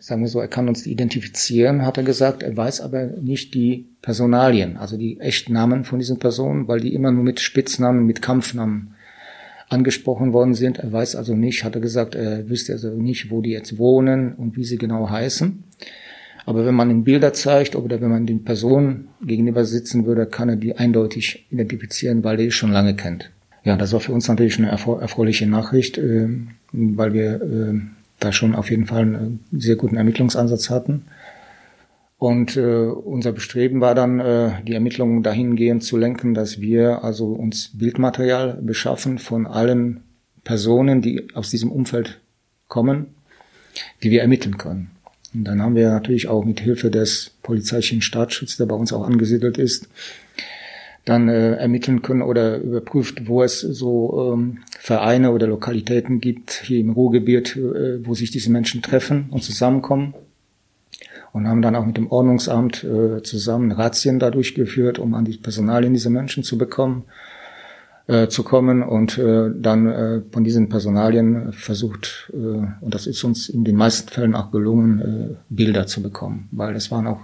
sagen 0.00 0.22
wir 0.22 0.28
so, 0.28 0.40
er 0.40 0.48
kann 0.48 0.68
uns 0.68 0.86
identifizieren, 0.86 1.86
hat 1.86 1.96
er 1.96 2.04
gesagt, 2.04 2.42
er 2.42 2.56
weiß 2.56 2.80
aber 2.80 3.06
nicht 3.06 3.54
die 3.54 3.86
Personalien, 4.02 4.76
also 4.76 4.96
die 4.98 5.20
echten 5.20 5.52
Namen 5.52 5.84
von 5.84 5.98
diesen 5.98 6.18
Personen, 6.18 6.68
weil 6.68 6.80
die 6.80 6.94
immer 6.94 7.10
nur 7.10 7.24
mit 7.24 7.40
Spitznamen, 7.40 8.04
mit 8.04 8.20
Kampfnamen 8.20 8.94
angesprochen 9.68 10.32
worden 10.32 10.54
sind. 10.54 10.78
Er 10.78 10.92
weiß 10.92 11.16
also 11.16 11.34
nicht, 11.34 11.64
hat 11.64 11.74
er 11.74 11.80
gesagt, 11.80 12.14
er 12.14 12.48
wüsste 12.48 12.72
also 12.72 12.90
nicht, 12.90 13.30
wo 13.30 13.40
die 13.40 13.50
jetzt 13.50 13.78
wohnen 13.78 14.34
und 14.34 14.56
wie 14.56 14.64
sie 14.64 14.76
genau 14.76 15.08
heißen. 15.08 15.64
Aber 16.46 16.66
wenn 16.66 16.74
man 16.74 16.90
ihm 16.90 17.04
Bilder 17.04 17.32
zeigt 17.32 17.74
oder 17.74 18.00
wenn 18.00 18.10
man 18.10 18.26
den 18.26 18.44
Personen 18.44 19.08
gegenüber 19.22 19.64
sitzen 19.64 20.04
würde, 20.04 20.26
kann 20.26 20.48
er 20.48 20.56
die 20.56 20.76
eindeutig 20.76 21.46
identifizieren, 21.50 22.22
weil 22.22 22.38
er 22.38 22.46
die 22.46 22.50
schon 22.50 22.72
lange 22.72 22.94
kennt. 22.94 23.30
Ja, 23.64 23.76
das 23.76 23.92
war 23.92 24.00
für 24.00 24.12
uns 24.12 24.28
natürlich 24.28 24.58
eine 24.58 24.68
erfreuliche 24.68 25.46
Nachricht, 25.46 25.96
äh, 25.96 26.28
weil 26.72 27.14
wir 27.14 27.42
äh, 27.42 27.80
da 28.20 28.32
schon 28.32 28.54
auf 28.54 28.70
jeden 28.70 28.86
Fall 28.86 29.02
einen 29.02 29.40
sehr 29.52 29.76
guten 29.76 29.96
Ermittlungsansatz 29.96 30.68
hatten. 30.68 31.04
Und 32.18 32.56
äh, 32.56 32.86
unser 32.86 33.32
Bestreben 33.32 33.80
war 33.80 33.94
dann, 33.94 34.20
äh, 34.20 34.62
die 34.66 34.74
Ermittlungen 34.74 35.22
dahingehend 35.22 35.82
zu 35.82 35.96
lenken, 35.96 36.34
dass 36.34 36.60
wir 36.60 37.02
also 37.04 37.32
uns 37.32 37.76
Bildmaterial 37.76 38.58
beschaffen 38.62 39.18
von 39.18 39.46
allen 39.46 40.04
Personen, 40.44 41.02
die 41.02 41.34
aus 41.34 41.50
diesem 41.50 41.72
Umfeld 41.72 42.20
kommen, 42.68 43.08
die 44.02 44.10
wir 44.10 44.22
ermitteln 44.22 44.58
können. 44.58 44.93
Und 45.34 45.44
dann 45.44 45.60
haben 45.60 45.74
wir 45.74 45.90
natürlich 45.90 46.28
auch 46.28 46.44
mit 46.44 46.60
Hilfe 46.60 46.90
des 46.90 47.32
polizeilichen 47.42 48.00
Staatsschutzes, 48.00 48.56
der 48.56 48.66
bei 48.66 48.76
uns 48.76 48.92
auch 48.92 49.06
angesiedelt 49.06 49.58
ist, 49.58 49.88
dann 51.04 51.28
äh, 51.28 51.56
ermitteln 51.56 52.00
können 52.00 52.22
oder 52.22 52.58
überprüft, 52.58 53.26
wo 53.28 53.42
es 53.42 53.60
so 53.60 54.32
ähm, 54.32 54.58
Vereine 54.78 55.32
oder 55.32 55.46
Lokalitäten 55.46 56.20
gibt 56.20 56.52
hier 56.52 56.80
im 56.80 56.90
Ruhrgebiet, 56.90 57.56
äh, 57.56 58.06
wo 58.06 58.14
sich 58.14 58.30
diese 58.30 58.50
Menschen 58.50 58.80
treffen 58.80 59.26
und 59.30 59.42
zusammenkommen. 59.42 60.14
Und 61.32 61.48
haben 61.48 61.62
dann 61.62 61.74
auch 61.74 61.84
mit 61.84 61.96
dem 61.96 62.12
Ordnungsamt 62.12 62.84
äh, 62.84 63.22
zusammen 63.24 63.72
Razzien 63.72 64.20
da 64.20 64.30
durchgeführt, 64.30 65.00
um 65.00 65.14
an 65.14 65.24
die 65.24 65.36
Personalien 65.36 65.92
dieser 65.92 66.10
Menschen 66.10 66.44
zu 66.44 66.56
bekommen 66.56 67.04
äh, 68.06 68.28
zu 68.28 68.42
kommen 68.42 68.82
und 68.82 69.16
äh, 69.16 69.50
dann 69.54 69.86
äh, 69.86 70.20
von 70.30 70.44
diesen 70.44 70.68
Personalien 70.68 71.52
versucht, 71.52 72.30
äh, 72.34 72.36
und 72.36 72.94
das 72.94 73.06
ist 73.06 73.24
uns 73.24 73.48
in 73.48 73.64
den 73.64 73.76
meisten 73.76 74.10
Fällen 74.10 74.34
auch 74.34 74.50
gelungen, 74.50 75.00
äh, 75.00 75.34
Bilder 75.48 75.86
zu 75.86 76.02
bekommen, 76.02 76.48
weil 76.52 76.76
es 76.76 76.90
waren 76.90 77.06
auch 77.06 77.20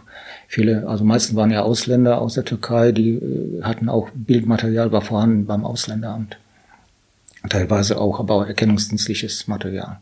viele, 0.49 0.89
also 0.89 1.05
meisten 1.05 1.37
waren 1.37 1.51
ja 1.51 1.63
Ausländer 1.63 2.21
aus 2.21 2.35
der 2.35 2.45
Türkei, 2.45 2.93
die 2.93 3.17
äh, 3.17 3.63
hatten 3.63 3.89
auch 3.89 4.09
Bildmaterial, 4.15 4.91
war 4.91 5.03
vorhanden 5.03 5.45
beim 5.45 5.65
Ausländeramt. 5.65 6.39
Teilweise 7.49 7.99
auch 7.99 8.19
aber 8.19 8.35
auch 8.35 8.47
erkennungsdienstliches 8.47 9.49
Material. 9.49 9.99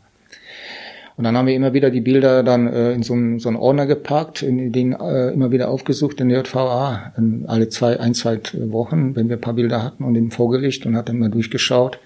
Und 1.19 1.25
dann 1.25 1.35
haben 1.35 1.47
wir 1.47 1.53
immer 1.53 1.73
wieder 1.73 1.91
die 1.91 1.99
Bilder 1.99 2.43
dann 2.43 2.71
äh, 2.71 2.93
in 2.93 3.03
so 3.03 3.13
einen, 3.13 3.39
so 3.39 3.49
einen 3.49 3.57
Ordner 3.57 3.85
gepackt, 3.85 4.41
in 4.41 4.71
den 4.71 4.93
äh, 4.93 5.31
immer 5.31 5.51
wieder 5.51 5.69
aufgesucht 5.69 6.21
in 6.21 6.29
der 6.29 6.43
JVA, 6.43 7.11
in 7.17 7.43
alle 7.45 7.67
zwei, 7.67 7.99
ein, 7.99 8.13
zwei 8.13 8.39
Wochen, 8.53 9.17
wenn 9.17 9.27
wir 9.27 9.35
ein 9.35 9.41
paar 9.41 9.55
Bilder 9.55 9.83
hatten 9.83 10.05
und 10.05 10.15
ihn 10.15 10.31
vorgelegt 10.31 10.85
und 10.85 10.95
hat 10.95 11.09
dann 11.09 11.19
mal 11.19 11.29
durchgeschaut. 11.29 11.99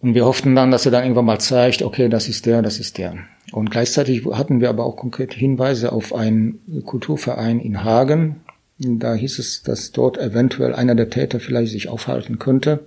Und 0.00 0.14
wir 0.14 0.24
hofften 0.24 0.56
dann, 0.56 0.70
dass 0.70 0.86
er 0.86 0.92
dann 0.92 1.02
irgendwann 1.02 1.26
mal 1.26 1.38
zeigt, 1.38 1.82
okay, 1.82 2.08
das 2.08 2.28
ist 2.30 2.46
der, 2.46 2.62
das 2.62 2.80
ist 2.80 2.96
der. 2.96 3.16
Und 3.52 3.70
gleichzeitig 3.70 4.24
hatten 4.24 4.62
wir 4.62 4.70
aber 4.70 4.86
auch 4.86 4.96
konkrete 4.96 5.36
Hinweise 5.36 5.92
auf 5.92 6.14
einen 6.14 6.60
Kulturverein 6.86 7.60
in 7.60 7.84
Hagen. 7.84 8.36
Da 8.78 9.12
hieß 9.12 9.38
es, 9.38 9.62
dass 9.62 9.92
dort 9.92 10.16
eventuell 10.16 10.74
einer 10.74 10.94
der 10.94 11.10
Täter 11.10 11.40
vielleicht 11.40 11.72
sich 11.72 11.90
aufhalten 11.90 12.38
könnte. 12.38 12.86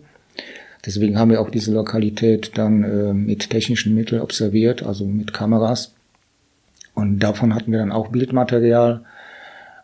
Deswegen 0.85 1.17
haben 1.17 1.31
wir 1.31 1.41
auch 1.41 1.49
diese 1.49 1.73
Lokalität 1.73 2.51
dann 2.55 2.83
äh, 2.83 3.13
mit 3.13 3.49
technischen 3.49 3.95
Mitteln 3.95 4.21
observiert, 4.21 4.83
also 4.83 5.05
mit 5.05 5.33
Kameras. 5.33 5.93
Und 6.93 7.19
davon 7.19 7.55
hatten 7.55 7.71
wir 7.71 7.79
dann 7.79 7.91
auch 7.91 8.09
Bildmaterial. 8.09 9.03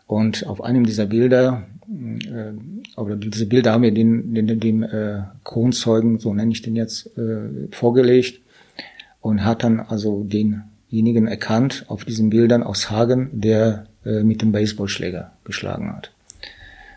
Und 0.06 0.46
auf 0.46 0.62
einem 0.62 0.84
dieser 0.84 1.06
Bilder, 1.06 1.64
äh, 1.88 2.98
oder 2.98 3.16
diese 3.16 3.46
Bilder 3.46 3.72
haben 3.72 3.82
wir 3.82 3.94
den, 3.94 4.34
den, 4.34 4.60
dem 4.60 4.82
äh, 4.82 5.22
Kronzeugen, 5.44 6.18
so 6.18 6.34
nenne 6.34 6.52
ich 6.52 6.62
den 6.62 6.76
jetzt, 6.76 7.06
äh, 7.16 7.68
vorgelegt 7.70 8.40
und 9.20 9.44
hat 9.44 9.64
dann 9.64 9.80
also 9.80 10.24
denjenigen 10.24 11.26
erkannt 11.26 11.84
auf 11.88 12.04
diesen 12.04 12.30
Bildern 12.30 12.62
aus 12.62 12.90
Hagen, 12.90 13.30
der 13.32 13.86
äh, 14.04 14.22
mit 14.22 14.42
dem 14.42 14.52
Baseballschläger 14.52 15.32
geschlagen 15.44 15.92
hat. 15.94 16.10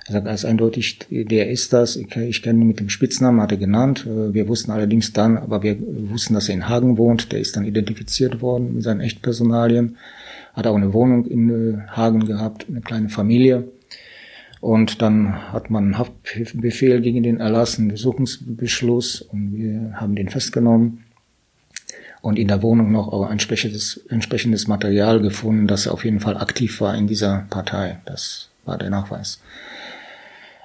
Er 0.05 0.13
sagt 0.13 0.25
ganz 0.25 0.43
eindeutig, 0.43 0.99
der 1.09 1.49
ist 1.49 1.71
das. 1.71 1.95
Ich, 1.95 2.15
ich 2.15 2.41
kenne 2.41 2.61
ihn 2.61 2.67
mit 2.67 2.79
dem 2.79 2.89
Spitznamen, 2.89 3.41
hat 3.41 3.51
er 3.51 3.57
genannt. 3.57 4.05
Wir 4.05 4.47
wussten 4.47 4.71
allerdings 4.71 5.13
dann, 5.13 5.37
aber 5.37 5.63
wir 5.63 5.77
wussten, 5.79 6.33
dass 6.33 6.49
er 6.49 6.55
in 6.55 6.67
Hagen 6.67 6.97
wohnt. 6.97 7.31
Der 7.31 7.39
ist 7.39 7.55
dann 7.55 7.65
identifiziert 7.65 8.41
worden 8.41 8.75
mit 8.75 8.83
seinen 8.83 8.99
Echtpersonalien. 8.99 9.97
Hat 10.53 10.67
auch 10.67 10.75
eine 10.75 10.93
Wohnung 10.93 11.25
in 11.25 11.49
äh, 11.49 11.87
Hagen 11.87 12.25
gehabt, 12.25 12.67
eine 12.69 12.81
kleine 12.81 13.09
Familie. 13.09 13.69
Und 14.59 15.01
dann 15.01 15.51
hat 15.51 15.69
man 15.69 15.83
einen 15.83 15.97
Haftbefehl 15.97 17.01
gegen 17.01 17.23
den 17.23 17.39
erlassen, 17.39 17.89
Besuchungsbeschluss 17.89 19.21
und 19.21 19.53
wir 19.57 19.93
haben 19.99 20.15
den 20.15 20.29
festgenommen 20.29 21.03
und 22.23 22.39
in 22.39 22.47
der 22.47 22.63
Wohnung 22.63 22.93
noch 22.93 23.09
auch 23.09 23.29
entsprechendes, 23.29 23.97
entsprechendes 24.07 24.69
Material 24.69 25.19
gefunden, 25.19 25.67
dass 25.67 25.87
er 25.87 25.91
auf 25.91 26.05
jeden 26.05 26.21
Fall 26.21 26.37
aktiv 26.37 26.79
war 26.79 26.95
in 26.95 27.05
dieser 27.05 27.45
Partei. 27.49 27.99
Das 28.05 28.47
war 28.63 28.77
der 28.77 28.89
Nachweis. 28.89 29.41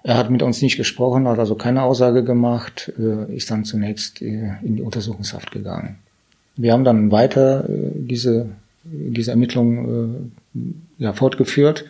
Er 0.09 0.17
hat 0.17 0.31
mit 0.31 0.43
uns 0.43 0.63
nicht 0.63 0.79
gesprochen, 0.79 1.29
hat 1.29 1.39
also 1.39 1.55
keine 1.55 1.83
Aussage 1.83 2.25
gemacht, 2.25 2.91
äh, 2.99 3.31
ist 3.37 3.51
dann 3.51 3.67
zunächst 3.67 4.23
äh, 4.23 4.53
in 4.63 4.77
die 4.77 4.83
Untersuchungshaft 4.83 5.51
gegangen. 5.51 5.99
Wir 6.57 6.73
haben 6.73 6.85
dann 6.85 7.13
weiter 7.13 7.69
äh, 7.69 7.91
diese, 7.93 8.49
diese 8.85 9.33
Ermittlungen 9.33 10.33
ja, 10.97 11.13
fortgeführt 11.13 11.85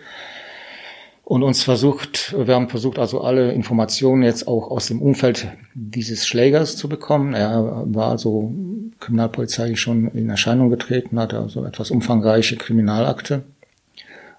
und 1.22 1.44
uns 1.44 1.62
versucht, 1.62 2.34
wir 2.36 2.56
haben 2.56 2.68
versucht 2.68 2.98
also 2.98 3.20
alle 3.20 3.52
Informationen 3.52 4.24
jetzt 4.24 4.48
auch 4.48 4.68
aus 4.68 4.88
dem 4.88 5.00
Umfeld 5.00 5.46
dieses 5.74 6.26
Schlägers 6.26 6.76
zu 6.76 6.88
bekommen. 6.88 7.34
Er 7.34 7.84
war 7.86 8.10
also 8.10 8.52
kriminalpolizeilich 8.98 9.80
schon 9.80 10.08
in 10.08 10.28
Erscheinung 10.28 10.70
getreten, 10.70 11.20
hatte 11.20 11.38
also 11.38 11.64
etwas 11.64 11.92
umfangreiche 11.92 12.56
Kriminalakte. 12.56 13.44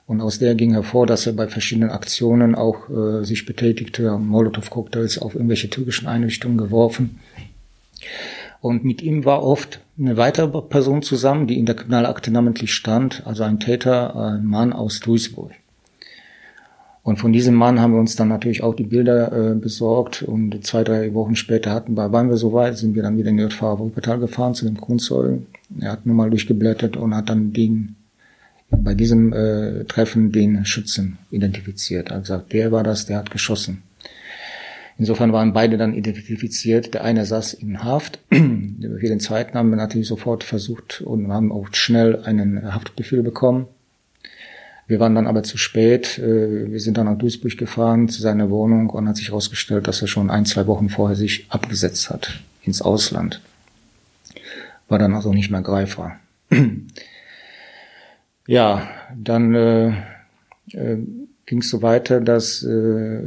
Und 0.09 0.21
aus 0.21 0.39
der 0.39 0.55
ging 0.55 0.71
hervor, 0.71 1.05
dass 1.05 1.27
er 1.27 1.33
bei 1.33 1.47
verschiedenen 1.47 1.91
Aktionen 1.91 2.55
auch 2.55 2.89
äh, 2.89 3.23
sich 3.23 3.45
betätigte, 3.45 4.17
Molotow-Cocktails 4.17 5.19
auf 5.19 5.35
irgendwelche 5.35 5.69
türkischen 5.69 6.07
Einrichtungen 6.07 6.57
geworfen. 6.57 7.19
Und 8.59 8.83
mit 8.83 9.03
ihm 9.03 9.23
war 9.23 9.43
oft 9.43 9.81
eine 9.99 10.17
weitere 10.17 10.63
Person 10.63 11.03
zusammen, 11.03 11.45
die 11.45 11.59
in 11.59 11.67
der 11.67 11.75
Kriminalakte 11.75 12.31
namentlich 12.31 12.73
stand, 12.73 13.21
also 13.27 13.43
ein 13.43 13.59
Täter, 13.59 14.15
ein 14.15 14.45
Mann 14.45 14.73
aus 14.73 14.99
Duisburg. 14.99 15.51
Und 17.03 17.17
von 17.17 17.31
diesem 17.31 17.53
Mann 17.53 17.79
haben 17.79 17.93
wir 17.93 17.99
uns 17.99 18.15
dann 18.15 18.29
natürlich 18.29 18.63
auch 18.63 18.73
die 18.73 18.85
Bilder 18.85 19.51
äh, 19.51 19.53
besorgt 19.53 20.23
und 20.23 20.65
zwei, 20.65 20.83
drei 20.83 21.13
Wochen 21.13 21.35
später 21.35 21.69
hatten 21.69 21.93
wir, 21.93 22.11
waren 22.11 22.29
wir 22.29 22.37
soweit, 22.37 22.79
sind 22.79 22.95
wir 22.95 23.03
dann 23.03 23.19
wieder 23.19 23.29
in 23.29 23.37
die 23.37 23.43
JVA 23.43 23.77
Wuppertal 23.77 24.17
gefahren 24.17 24.55
zu 24.55 24.65
dem 24.65 24.77
Grundzeugen. 24.77 25.45
Er 25.79 25.91
hat 25.91 26.07
nun 26.07 26.15
mal 26.15 26.31
durchgeblättert 26.31 26.97
und 26.97 27.13
hat 27.13 27.29
dann 27.29 27.53
den 27.53 27.95
bei 28.71 28.93
diesem 28.93 29.33
äh, 29.33 29.83
Treffen 29.85 30.31
den 30.31 30.65
Schützen 30.65 31.17
identifiziert. 31.31 32.09
Er 32.09 32.17
hat 32.17 32.23
gesagt, 32.23 32.53
der 32.53 32.71
war 32.71 32.83
das, 32.83 33.05
der 33.05 33.17
hat 33.17 33.31
geschossen. 33.31 33.83
Insofern 34.97 35.31
waren 35.31 35.53
beide 35.53 35.77
dann 35.77 35.93
identifiziert. 35.93 36.93
Der 36.93 37.05
eine 37.05 37.25
saß 37.25 37.53
in 37.53 37.83
Haft. 37.83 38.19
Für 38.29 39.07
den 39.07 39.21
zweiten 39.21 39.57
haben 39.57 39.69
wir 39.69 39.77
natürlich 39.77 40.07
sofort 40.07 40.43
versucht 40.43 41.01
und 41.01 41.31
haben 41.31 41.51
auch 41.51 41.69
schnell 41.71 42.23
einen 42.23 42.73
Haftbefehl 42.73 43.23
bekommen. 43.23 43.67
Wir 44.87 44.99
waren 44.99 45.15
dann 45.15 45.27
aber 45.27 45.43
zu 45.43 45.57
spät. 45.57 46.19
Äh, 46.19 46.71
wir 46.71 46.79
sind 46.81 46.97
dann 46.97 47.05
nach 47.05 47.17
Duisburg 47.17 47.57
gefahren 47.57 48.09
zu 48.09 48.21
seiner 48.21 48.49
Wohnung 48.49 48.89
und 48.89 49.07
hat 49.07 49.15
sich 49.15 49.29
herausgestellt, 49.29 49.87
dass 49.87 50.01
er 50.01 50.07
schon 50.07 50.29
ein, 50.29 50.45
zwei 50.45 50.67
Wochen 50.67 50.89
vorher 50.89 51.15
sich 51.15 51.45
abgesetzt 51.49 52.09
hat 52.09 52.41
ins 52.63 52.81
Ausland. 52.81 53.39
War 54.89 54.99
dann 54.99 55.15
also 55.15 55.33
nicht 55.33 55.49
mehr 55.49 55.61
greifbar. 55.61 56.19
Ja, 58.49 58.89
dann 59.15 59.53
äh, 59.53 59.89
äh, 60.71 60.97
ging 61.45 61.59
es 61.59 61.69
so 61.69 61.83
weiter, 61.83 62.19
dass, 62.19 62.63
äh, 62.63 63.21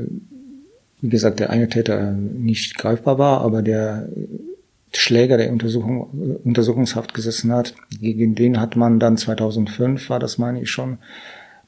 wie 1.00 1.08
gesagt, 1.08 1.38
der 1.38 1.50
eine 1.50 1.68
Täter 1.68 2.10
nicht 2.10 2.76
greifbar 2.76 3.18
war, 3.18 3.40
aber 3.42 3.62
der 3.62 4.08
Schläger, 4.92 5.36
der 5.36 5.52
Untersuchung, 5.52 6.40
Untersuchungshaft 6.42 7.14
gesessen 7.14 7.52
hat, 7.52 7.76
gegen 8.00 8.34
den 8.34 8.60
hat 8.60 8.74
man 8.74 8.98
dann 8.98 9.16
2005, 9.16 10.10
war 10.10 10.18
das 10.18 10.38
meine 10.38 10.60
ich 10.60 10.72
schon, 10.72 10.98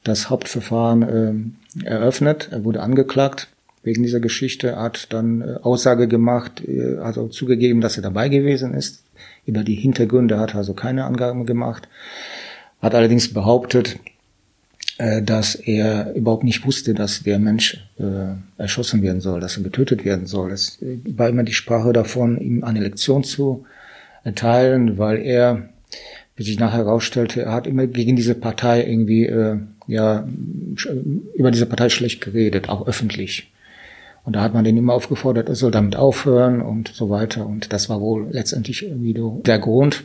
das 0.03 0.29
Hauptverfahren 0.29 1.53
äh, 1.81 1.85
eröffnet. 1.85 2.49
Er 2.51 2.65
wurde 2.65 2.81
angeklagt 2.81 3.47
wegen 3.83 4.03
dieser 4.03 4.19
Geschichte, 4.19 4.75
hat 4.75 5.13
dann 5.13 5.39
äh, 5.39 5.59
Aussage 5.61 6.09
gemacht, 6.09 6.61
äh, 6.67 6.97
also 6.97 7.29
zugegeben, 7.29 7.79
dass 7.79 7.95
er 7.95 8.03
dabei 8.03 8.27
gewesen 8.27 8.73
ist. 8.73 9.05
Über 9.45 9.63
die 9.63 9.75
Hintergründe 9.75 10.39
hat 10.39 10.55
er 10.55 10.57
also 10.57 10.73
keine 10.73 11.05
Angaben 11.05 11.45
gemacht 11.45 11.87
hat 12.81 12.95
allerdings 12.95 13.33
behauptet, 13.33 13.99
äh, 14.97 15.21
dass 15.21 15.55
er 15.55 16.13
überhaupt 16.13 16.43
nicht 16.43 16.65
wusste, 16.65 16.93
dass 16.93 17.23
der 17.23 17.37
Mensch 17.37 17.85
äh, 17.99 18.35
erschossen 18.57 19.01
werden 19.01 19.19
soll, 19.19 19.41
dass 19.41 19.57
er 19.57 19.63
getötet 19.63 20.05
werden 20.05 20.25
soll. 20.25 20.51
Es 20.51 20.77
war 20.81 21.27
immer 21.27 21.43
die 21.43 21.53
Sprache 21.53 21.91
davon, 21.91 22.39
ihm 22.39 22.63
eine 22.63 22.79
Lektion 22.79 23.23
zu 23.23 23.65
erteilen, 24.23 24.97
weil 24.97 25.17
er, 25.17 25.69
wie 26.37 26.43
sich 26.43 26.59
nachher 26.59 26.79
herausstellte, 26.79 27.41
er 27.41 27.51
hat 27.51 27.67
immer 27.67 27.87
gegen 27.87 28.15
diese 28.15 28.35
Partei 28.35 28.85
irgendwie, 28.85 29.25
äh, 29.25 29.57
ja, 29.87 30.27
über 31.33 31.51
diese 31.51 31.65
Partei 31.65 31.89
schlecht 31.89 32.21
geredet, 32.21 32.69
auch 32.69 32.87
öffentlich. 32.87 33.51
Und 34.23 34.35
da 34.35 34.41
hat 34.41 34.53
man 34.53 34.63
den 34.63 34.77
immer 34.77 34.93
aufgefordert, 34.93 35.49
er 35.49 35.55
soll 35.55 35.71
damit 35.71 35.95
aufhören 35.95 36.61
und 36.61 36.91
so 36.93 37.09
weiter. 37.09 37.45
Und 37.45 37.71
das 37.71 37.89
war 37.89 38.01
wohl 38.01 38.27
letztendlich 38.31 38.83
irgendwie 38.83 39.15
der 39.43 39.59
Grund, 39.59 40.03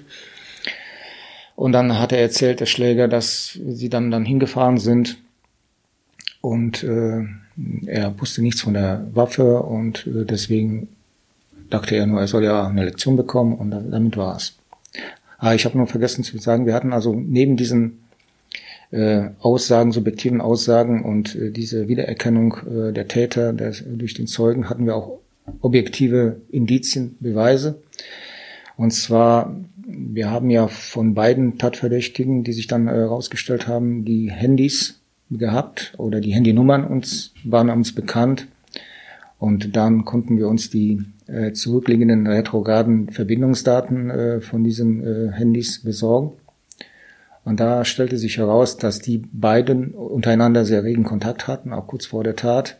Und 1.60 1.72
dann 1.72 1.98
hat 1.98 2.10
er 2.10 2.20
erzählt, 2.20 2.60
der 2.60 2.64
Schläger, 2.64 3.06
dass 3.06 3.58
sie 3.68 3.90
dann, 3.90 4.10
dann 4.10 4.24
hingefahren 4.24 4.78
sind 4.78 5.18
und 6.40 6.82
äh, 6.82 7.26
er 7.84 8.18
wusste 8.18 8.40
nichts 8.40 8.62
von 8.62 8.72
der 8.72 9.06
Waffe 9.12 9.60
und 9.60 10.06
äh, 10.06 10.24
deswegen 10.24 10.88
dachte 11.68 11.96
er 11.96 12.06
nur, 12.06 12.18
er 12.18 12.28
soll 12.28 12.44
ja 12.44 12.66
eine 12.66 12.86
Lektion 12.86 13.14
bekommen 13.14 13.52
und 13.52 13.72
damit 13.72 14.16
war's. 14.16 14.54
Ah, 15.36 15.52
ich 15.52 15.66
habe 15.66 15.76
nur 15.76 15.86
vergessen 15.86 16.24
zu 16.24 16.38
sagen, 16.38 16.64
wir 16.64 16.72
hatten 16.72 16.94
also 16.94 17.14
neben 17.14 17.58
diesen 17.58 17.98
äh, 18.90 19.28
Aussagen, 19.40 19.92
subjektiven 19.92 20.40
Aussagen 20.40 21.04
und 21.04 21.34
äh, 21.34 21.50
diese 21.50 21.88
Wiedererkennung 21.88 22.54
äh, 22.54 22.92
der 22.94 23.06
Täter 23.06 23.52
der, 23.52 23.72
durch 23.72 24.14
den 24.14 24.26
Zeugen 24.26 24.70
hatten 24.70 24.86
wir 24.86 24.96
auch 24.96 25.18
objektive 25.60 26.40
Indizien, 26.50 27.18
Beweise. 27.20 27.82
Und 28.78 28.92
zwar, 28.92 29.54
wir 29.92 30.30
haben 30.30 30.50
ja 30.50 30.68
von 30.68 31.14
beiden 31.14 31.58
Tatverdächtigen, 31.58 32.44
die 32.44 32.52
sich 32.52 32.66
dann 32.66 32.88
herausgestellt 32.88 33.64
äh, 33.64 33.66
haben, 33.66 34.04
die 34.04 34.30
Handys 34.30 35.00
gehabt 35.30 35.94
oder 35.96 36.20
die 36.20 36.32
Handynummern 36.32 36.84
uns 36.84 37.32
waren 37.44 37.70
uns 37.70 37.94
bekannt. 37.94 38.48
Und 39.38 39.74
dann 39.74 40.04
konnten 40.04 40.36
wir 40.36 40.48
uns 40.48 40.68
die 40.68 41.02
äh, 41.26 41.52
zurückliegenden 41.52 42.26
retrograden 42.26 43.10
Verbindungsdaten 43.10 44.10
äh, 44.10 44.40
von 44.40 44.64
diesen 44.64 45.02
äh, 45.02 45.32
Handys 45.32 45.82
besorgen. 45.82 46.32
Und 47.44 47.58
da 47.58 47.84
stellte 47.86 48.18
sich 48.18 48.36
heraus, 48.36 48.76
dass 48.76 48.98
die 48.98 49.22
beiden 49.32 49.92
untereinander 49.92 50.66
sehr 50.66 50.84
regen 50.84 51.04
Kontakt 51.04 51.48
hatten, 51.48 51.72
auch 51.72 51.86
kurz 51.86 52.06
vor 52.06 52.22
der 52.22 52.36
Tat. 52.36 52.76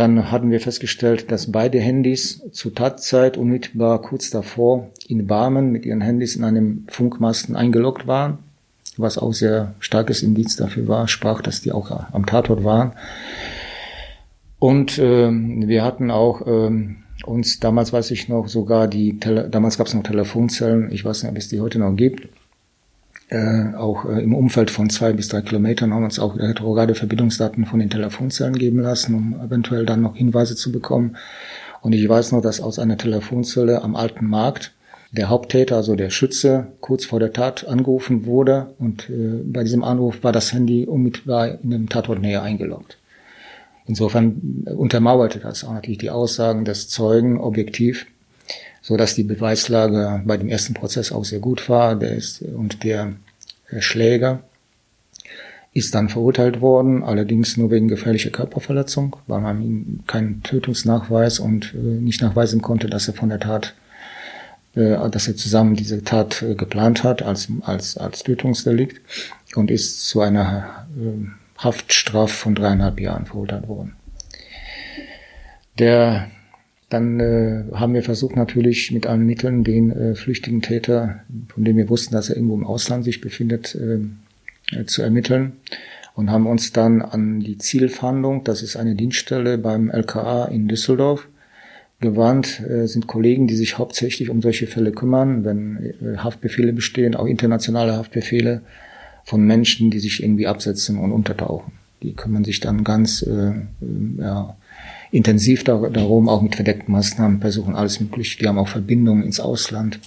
Dann 0.00 0.30
hatten 0.30 0.50
wir 0.50 0.60
festgestellt, 0.60 1.30
dass 1.30 1.52
beide 1.52 1.78
Handys 1.78 2.40
zur 2.52 2.74
Tatzeit 2.74 3.36
unmittelbar 3.36 4.00
kurz 4.00 4.30
davor 4.30 4.88
in 5.06 5.26
Barmen 5.26 5.72
mit 5.72 5.84
ihren 5.84 6.00
Handys 6.00 6.36
in 6.36 6.42
einem 6.42 6.86
Funkmasten 6.88 7.54
eingeloggt 7.54 8.06
waren, 8.06 8.38
was 8.96 9.18
auch 9.18 9.34
sehr 9.34 9.74
starkes 9.78 10.22
Indiz 10.22 10.56
dafür 10.56 10.88
war, 10.88 11.06
sprach, 11.06 11.42
dass 11.42 11.60
die 11.60 11.72
auch 11.72 11.90
am 11.90 12.24
Tatort 12.24 12.64
waren. 12.64 12.92
Und 14.58 14.98
ähm, 14.98 15.68
wir 15.68 15.84
hatten 15.84 16.10
auch 16.10 16.46
ähm, 16.46 17.02
uns, 17.26 17.60
damals 17.60 17.92
weiß 17.92 18.10
ich 18.12 18.30
noch, 18.30 18.48
sogar 18.48 18.88
die, 18.88 19.20
Tele 19.20 19.50
damals 19.50 19.76
gab 19.76 19.86
es 19.86 19.92
noch 19.92 20.02
Telefonzellen, 20.02 20.90
ich 20.92 21.04
weiß 21.04 21.24
nicht, 21.24 21.30
ob 21.30 21.36
es 21.36 21.48
die 21.48 21.60
heute 21.60 21.78
noch 21.78 21.94
gibt, 21.94 22.26
äh, 23.30 23.74
auch 23.76 24.04
äh, 24.06 24.22
im 24.22 24.34
Umfeld 24.34 24.70
von 24.70 24.90
zwei 24.90 25.12
bis 25.12 25.28
drei 25.28 25.40
Kilometern 25.40 25.94
haben 25.94 26.04
uns 26.04 26.18
auch 26.18 26.36
retrograde 26.36 26.96
Verbindungsdaten 26.96 27.64
von 27.64 27.78
den 27.78 27.88
Telefonzellen 27.88 28.58
geben 28.58 28.80
lassen, 28.80 29.14
um 29.14 29.40
eventuell 29.40 29.86
dann 29.86 30.02
noch 30.02 30.16
Hinweise 30.16 30.56
zu 30.56 30.72
bekommen. 30.72 31.16
Und 31.80 31.92
ich 31.92 32.08
weiß 32.08 32.32
noch, 32.32 32.42
dass 32.42 32.60
aus 32.60 32.78
einer 32.78 32.98
Telefonzelle 32.98 33.82
am 33.82 33.94
Alten 33.94 34.26
Markt 34.26 34.72
der 35.12 35.28
Haupttäter, 35.28 35.76
also 35.76 35.94
der 35.96 36.10
Schütze, 36.10 36.68
kurz 36.80 37.04
vor 37.04 37.20
der 37.20 37.32
Tat 37.32 37.66
angerufen 37.66 38.26
wurde 38.26 38.74
und 38.78 39.08
äh, 39.08 39.42
bei 39.44 39.62
diesem 39.62 39.84
Anruf 39.84 40.22
war 40.22 40.32
das 40.32 40.52
Handy 40.52 40.86
unmittelbar 40.86 41.58
in 41.62 41.70
dem 41.70 41.88
Tatort 41.88 42.20
näher 42.20 42.42
eingeloggt. 42.42 42.98
Insofern 43.86 44.64
untermauerte 44.76 45.38
das 45.38 45.64
auch 45.64 45.72
natürlich 45.72 45.98
die 45.98 46.10
Aussagen 46.10 46.64
des 46.64 46.88
Zeugen 46.88 47.38
objektiv 47.38 48.06
so 48.82 48.96
dass 48.96 49.14
die 49.14 49.24
Beweislage 49.24 50.22
bei 50.24 50.36
dem 50.36 50.48
ersten 50.48 50.74
Prozess 50.74 51.12
auch 51.12 51.24
sehr 51.24 51.40
gut 51.40 51.68
war. 51.68 51.96
Der 51.96 52.12
ist, 52.12 52.42
und 52.42 52.82
der 52.82 53.14
Schläger 53.78 54.42
ist 55.72 55.94
dann 55.94 56.08
verurteilt 56.08 56.60
worden, 56.60 57.04
allerdings 57.04 57.56
nur 57.56 57.70
wegen 57.70 57.88
gefährlicher 57.88 58.30
Körperverletzung, 58.30 59.16
weil 59.26 59.40
man 59.40 59.62
ihm 59.62 60.00
keinen 60.06 60.42
Tötungsnachweis 60.42 61.38
und 61.38 61.74
äh, 61.74 61.76
nicht 61.76 62.22
nachweisen 62.22 62.60
konnte, 62.60 62.88
dass 62.88 63.06
er 63.06 63.14
von 63.14 63.28
der 63.28 63.38
Tat, 63.38 63.74
äh, 64.74 64.96
dass 65.10 65.28
er 65.28 65.36
zusammen 65.36 65.76
diese 65.76 66.02
Tat 66.02 66.42
äh, 66.42 66.56
geplant 66.56 67.04
hat 67.04 67.22
als, 67.22 67.48
als, 67.62 67.96
als 67.96 68.24
Tötungsdelikt 68.24 69.00
und 69.54 69.70
ist 69.70 70.08
zu 70.08 70.20
einer 70.20 70.86
Haftstrafe 71.56 72.34
von 72.34 72.54
dreieinhalb 72.54 72.98
Jahren 72.98 73.26
verurteilt 73.26 73.68
worden. 73.68 73.94
Der 75.78 76.30
dann 76.90 77.20
äh, 77.20 77.64
haben 77.72 77.94
wir 77.94 78.02
versucht 78.02 78.36
natürlich 78.36 78.90
mit 78.92 79.06
allen 79.06 79.24
Mitteln 79.24 79.64
den 79.64 79.90
äh, 79.90 80.14
flüchtigen 80.14 80.60
Täter, 80.60 81.20
von 81.48 81.64
dem 81.64 81.76
wir 81.76 81.88
wussten, 81.88 82.14
dass 82.14 82.28
er 82.28 82.36
irgendwo 82.36 82.56
im 82.56 82.66
Ausland 82.66 83.04
sich 83.04 83.20
befindet, 83.20 83.74
äh, 83.74 84.00
äh 84.76 84.84
zu 84.84 85.02
ermitteln 85.02 85.52
und 86.14 86.30
haben 86.30 86.46
uns 86.46 86.72
dann 86.72 87.00
an 87.00 87.40
die 87.40 87.58
Zielfahndung, 87.58 88.44
das 88.44 88.62
ist 88.62 88.76
eine 88.76 88.94
Dienststelle 88.94 89.56
beim 89.56 89.88
LKA 89.90 90.46
in 90.46 90.68
Düsseldorf, 90.68 91.28
gewandt, 92.00 92.60
äh, 92.60 92.86
sind 92.86 93.06
Kollegen, 93.06 93.46
die 93.46 93.56
sich 93.56 93.78
hauptsächlich 93.78 94.30
um 94.30 94.42
solche 94.42 94.66
Fälle 94.66 94.90
kümmern, 94.92 95.44
wenn 95.44 95.94
äh, 96.02 96.16
Haftbefehle 96.16 96.72
bestehen, 96.72 97.14
auch 97.14 97.26
internationale 97.26 97.96
Haftbefehle 97.96 98.62
von 99.24 99.46
Menschen, 99.46 99.90
die 99.90 100.00
sich 100.00 100.22
irgendwie 100.22 100.46
absetzen 100.46 100.98
und 100.98 101.12
untertauchen. 101.12 101.72
Die 102.02 102.14
kümmern 102.14 102.44
sich 102.44 102.60
dann 102.60 102.84
ganz 102.84 103.22
äh, 103.22 103.50
äh 103.50 103.54
ja, 104.18 104.56
intensiv 105.12 105.64
darum, 105.64 106.28
auch 106.28 106.42
mit 106.42 106.54
verdeckten 106.54 106.92
Maßnahmen 106.92 107.40
versuchen 107.40 107.74
alles 107.74 108.00
mögliche. 108.00 108.38
Die 108.38 108.46
haben 108.46 108.58
auch 108.58 108.68
Verbindungen 108.68 109.24
ins 109.24 109.40
Ausland 109.40 110.00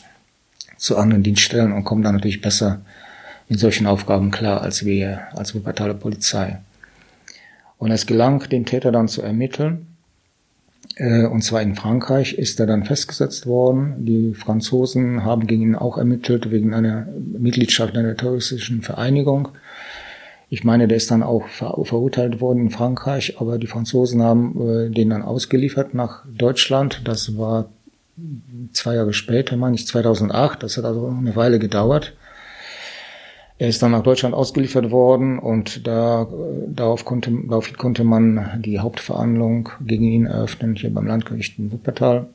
zu 0.78 0.98
anderen 0.98 1.24
Dienststellen 1.24 1.72
und 1.72 1.84
kommen 1.84 2.04
dann 2.04 2.16
natürlich 2.16 2.42
besser 2.42 2.82
in 3.50 3.58
solchen 3.58 3.88
Aufgaben 3.88 4.32
klar 4.32 4.62
als 4.62 4.86
wir, 4.86 5.22
als 5.34 5.54
Wuppertaler 5.54 5.94
Polizei. 5.94 6.60
Und 7.78 7.92
es 7.92 8.06
gelang, 8.06 8.48
den 8.50 8.66
Täter 8.66 8.92
dann 8.92 9.08
zu 9.08 9.22
ermitteln. 9.22 9.88
Äh, 10.96 11.26
und 11.26 11.44
zwar 11.44 11.62
in 11.62 11.76
Frankreich 11.76 12.34
ist 12.34 12.60
er 12.60 12.66
dann 12.66 12.86
festgesetzt 12.86 13.46
worden. 13.46 14.06
Die 14.06 14.34
Franzosen 14.34 15.26
haben 15.26 15.48
gegen 15.48 15.63
ihn 15.63 15.76
auch 15.76 15.98
ermittelt 15.98 16.52
wegen 16.52 16.74
einer 16.74 17.08
Mitgliedschaft 17.38 17.94
in 17.94 18.00
einer 18.00 18.16
terroristischen 18.16 18.82
Vereinigung. 18.82 19.50
Ich 20.54 20.63
meine, 20.63 20.88
der 20.88 20.98
ist 20.98 21.10
dann 21.10 21.24
auch 21.24 21.48
ver 21.48 21.76
verurteilt 21.84 22.39
worden 22.39 22.66
in 22.66 22.70
Frankreich, 22.70 23.42
aber 23.42 23.58
die 23.58 23.66
Franzosen 23.66 24.22
haben 24.22 24.62
äh, 24.62 24.89
den 24.92 25.10
dann 25.10 25.24
ausgeliefert 25.24 25.96
nach 25.96 26.26
Deutschland. 26.28 27.02
Das 27.06 27.39
war 27.39 27.70
zwei 28.72 28.94
Jahre 28.94 29.13
später, 29.13 29.58
meine 29.58 29.74
ich 29.74 29.88
2008. 29.88 30.62
Das 30.62 30.78
hat 30.78 30.86
also 30.86 31.08
eine 31.08 31.36
Weile 31.36 31.58
gedauert. 31.58 32.13
Er 33.58 33.68
ist 33.68 33.82
dann 33.82 33.94
nach 33.94 34.04
Deutschland 34.04 34.36
ausgeliefert 34.36 34.92
worden 34.92 35.39
und 35.39 35.88
da, 35.88 36.28
darauf 36.68 37.04
konnte, 37.04 37.32
darauf 37.50 37.76
konnte 37.76 38.04
man 38.04 38.62
die 38.63 38.78
Hauptverhandlung 38.78 39.70
gegen 39.84 40.04
ihn 40.04 40.28
eröffnen, 40.28 40.76
hier 40.76 40.94
beim 40.94 41.08
Landgericht 41.08 41.58
in 41.58 41.72
Wuppertal. 41.72 42.28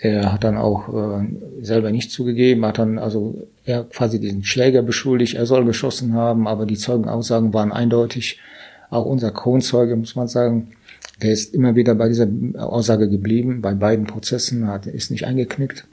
Er 0.00 0.32
hat 0.32 0.44
dann 0.44 0.56
auch 0.56 0.88
äh, 0.88 1.26
selber 1.62 1.90
nicht 1.90 2.10
zugegeben, 2.10 2.66
hat 2.66 2.78
dann 2.78 2.98
also 2.98 3.46
er 3.64 3.84
quasi 3.84 4.20
diesen 4.20 4.44
Schläger 4.44 4.82
beschuldigt, 4.82 5.34
er 5.34 5.46
soll 5.46 5.64
geschossen 5.64 6.14
haben, 6.14 6.46
aber 6.48 6.66
die 6.66 6.76
Zeugenaussagen 6.76 7.54
waren 7.54 7.72
eindeutig. 7.72 8.40
Auch 8.90 9.06
unser 9.06 9.30
Kronzeuge, 9.30 9.96
muss 9.96 10.14
man 10.14 10.28
sagen, 10.28 10.72
der 11.22 11.32
ist 11.32 11.54
immer 11.54 11.74
wieder 11.74 11.94
bei 11.94 12.08
dieser 12.08 12.28
Aussage 12.58 13.08
geblieben, 13.08 13.62
bei 13.62 13.74
beiden 13.74 14.06
Prozessen, 14.06 14.66
hat, 14.66 14.86
ist 14.86 15.10
nicht 15.10 15.26
eingeknickt. 15.26 15.86